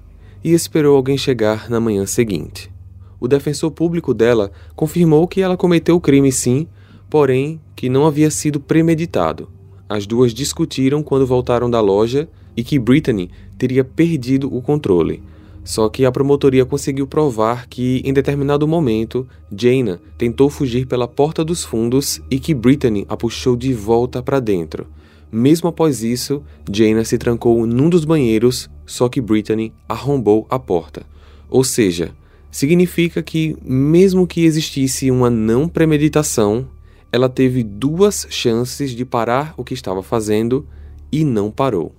e 0.45 0.53
esperou 0.53 0.97
alguém 0.97 1.17
chegar 1.17 1.71
na 1.71 1.81
manhã 1.81 2.05
seguinte. 2.05 2.71
O 3.19 3.27
defensor 3.27 3.71
público 3.71 4.13
dela 4.13 4.53
confirmou 4.75 5.27
que 5.27 5.41
ela 5.41 5.57
cometeu 5.57 5.97
o 5.97 6.01
crime 6.01 6.31
sim, 6.31 6.69
porém 7.09 7.59
que 7.75 7.89
não 7.89 8.07
havia 8.07 8.31
sido 8.31 8.61
premeditado. 8.61 9.49
As 9.89 10.07
duas 10.07 10.35
discutiram 10.35 11.03
quando 11.03 11.27
voltaram 11.27 11.71
da 11.71 11.81
loja 11.81 12.29
e 12.57 12.65
que 12.65 12.79
Brittany 12.79 13.31
teria 13.59 13.85
perdido 13.85 14.55
o 14.55 14.63
controle. 14.63 15.23
Só 15.63 15.89
que 15.89 16.05
a 16.05 16.13
promotoria 16.13 16.65
conseguiu 16.65 17.09
provar 17.09 17.67
que, 17.67 18.01
em 18.05 18.13
determinado 18.13 18.69
momento, 18.69 19.27
Jaina 19.51 20.01
tentou 20.17 20.49
fugir 20.49 20.87
pela 20.87 21.09
porta 21.09 21.45
dos 21.45 21.65
fundos 21.65 22.21
e 22.31 22.39
que 22.39 22.55
Brittany 22.55 23.05
a 23.09 23.17
puxou 23.17 23.57
de 23.57 23.75
volta 23.75 24.23
para 24.23 24.39
dentro. 24.39 24.87
Mesmo 25.31 25.69
após 25.69 26.05
isso, 26.05 26.41
Jaina 26.73 27.05
se 27.05 27.19
trancou 27.19 27.67
num 27.67 27.91
dos 27.91 28.05
banheiros, 28.05 28.71
só 28.87 29.09
que 29.09 29.21
Brittany 29.21 29.73
arrombou 29.89 30.47
a 30.49 30.57
porta. 30.57 31.05
Ou 31.51 31.65
seja, 31.65 32.15
significa 32.49 33.21
que, 33.21 33.57
mesmo 33.65 34.25
que 34.25 34.45
existisse 34.45 35.11
uma 35.11 35.29
não 35.29 35.69
premeditação, 35.69 36.69
ela 37.11 37.29
teve 37.29 37.65
duas 37.65 38.27
chances 38.31 38.93
de 38.93 39.05
parar 39.05 39.53
o 39.57 39.65
que 39.65 39.75
estava 39.75 40.03
fazendo 40.03 40.65
e 41.11 41.25
não 41.25 41.51
parou. 41.51 41.93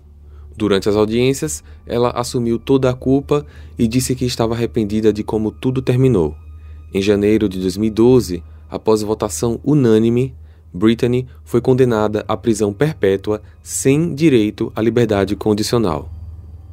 Durante 0.58 0.90
as 0.90 0.96
audiências, 0.96 1.64
ela 1.86 2.10
assumiu 2.10 2.58
toda 2.58 2.90
a 2.90 2.94
culpa 2.94 3.46
e 3.78 3.88
disse 3.88 4.16
que 4.16 4.26
estava 4.26 4.56
arrependida 4.56 5.14
de 5.14 5.24
como 5.24 5.52
tudo 5.52 5.84
terminou. 5.84 6.36
Em 6.92 7.00
janeiro 7.00 7.48
de 7.48 7.60
2012, 7.60 8.44
após 8.68 9.04
votação 9.04 9.60
unânime, 9.64 10.34
Brittany 10.74 11.28
foi 11.44 11.62
condenada 11.62 12.26
à 12.28 12.36
prisão 12.36 12.74
perpétua 12.74 13.40
sem 13.62 14.16
direito 14.16 14.72
à 14.76 14.82
liberdade 14.82 15.36
condicional. 15.36 16.10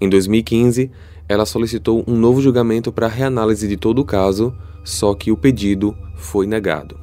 Em 0.01 0.09
2015, 0.09 0.90
ela 1.29 1.44
solicitou 1.44 2.03
um 2.07 2.16
novo 2.16 2.40
julgamento 2.40 2.90
para 2.90 3.07
reanálise 3.07 3.68
de 3.68 3.77
todo 3.77 3.99
o 3.99 4.05
caso, 4.05 4.55
só 4.83 5.14
que 5.14 5.31
o 5.31 5.37
pedido 5.37 5.94
foi 6.16 6.47
negado. 6.47 6.99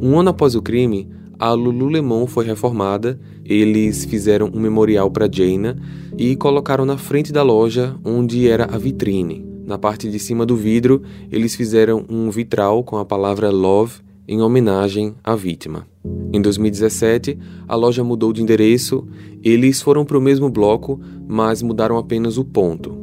Um 0.00 0.18
ano 0.18 0.30
após 0.30 0.54
o 0.54 0.62
crime, 0.62 1.08
a 1.38 1.52
Lululemon 1.52 2.26
foi 2.26 2.44
reformada, 2.44 3.18
eles 3.44 4.04
fizeram 4.04 4.50
um 4.54 4.60
memorial 4.60 5.10
para 5.10 5.30
Jaina 5.30 5.76
e 6.16 6.36
colocaram 6.36 6.84
na 6.84 6.96
frente 6.96 7.32
da 7.32 7.42
loja 7.42 7.96
onde 8.04 8.48
era 8.48 8.64
a 8.64 8.78
vitrine. 8.78 9.44
Na 9.66 9.78
parte 9.78 10.10
de 10.10 10.18
cima 10.18 10.44
do 10.44 10.56
vidro, 10.56 11.02
eles 11.30 11.54
fizeram 11.54 12.04
um 12.08 12.30
vitral 12.30 12.84
com 12.84 12.98
a 12.98 13.04
palavra 13.04 13.50
Love 13.50 14.02
em 14.26 14.40
homenagem 14.40 15.14
à 15.22 15.36
vítima. 15.36 15.86
Em 16.32 16.40
2017, 16.40 17.38
a 17.68 17.74
loja 17.74 18.02
mudou 18.02 18.32
de 18.32 18.42
endereço, 18.42 19.06
eles 19.42 19.80
foram 19.80 20.04
para 20.04 20.18
o 20.18 20.20
mesmo 20.20 20.50
bloco, 20.50 21.00
mas 21.28 21.62
mudaram 21.62 21.96
apenas 21.96 22.38
o 22.38 22.44
ponto. 22.44 22.98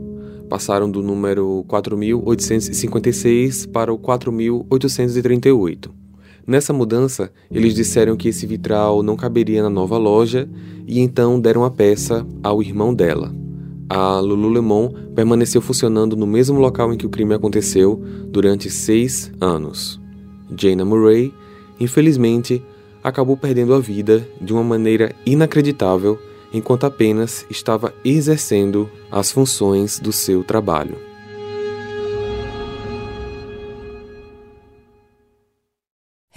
Passaram 0.49 0.91
do 0.91 1.01
número 1.01 1.63
4856 1.67 3.67
para 3.67 3.93
o 3.93 3.97
4838. 3.97 6.00
Nessa 6.45 6.73
mudança, 6.73 7.31
eles 7.49 7.73
disseram 7.73 8.15
que 8.15 8.29
esse 8.29 8.45
vitral 8.45 9.03
não 9.03 9.15
caberia 9.15 9.61
na 9.61 9.69
nova 9.69 9.97
loja 9.97 10.49
e 10.87 10.99
então 10.99 11.39
deram 11.39 11.63
a 11.63 11.71
peça 11.71 12.25
ao 12.43 12.61
irmão 12.61 12.93
dela. 12.93 13.33
A 13.87 14.19
Lululemon 14.19 14.89
permaneceu 15.13 15.61
funcionando 15.61 16.15
no 16.15 16.25
mesmo 16.25 16.59
local 16.59 16.93
em 16.93 16.97
que 16.97 17.05
o 17.05 17.09
crime 17.09 17.33
aconteceu 17.33 18.01
durante 18.27 18.69
seis 18.69 19.31
anos. 19.39 19.99
Jaina 20.57 20.85
Murray, 20.85 21.33
infelizmente, 21.79 22.63
acabou 23.03 23.35
perdendo 23.35 23.73
a 23.73 23.79
vida 23.79 24.27
de 24.39 24.53
uma 24.53 24.63
maneira 24.63 25.13
inacreditável 25.25 26.17
enquanto 26.53 26.85
apenas 26.85 27.45
estava 27.49 27.93
exercendo 28.03 28.89
as 29.11 29.31
funções 29.31 29.99
do 29.99 30.11
seu 30.11 30.43
trabalho. 30.43 31.10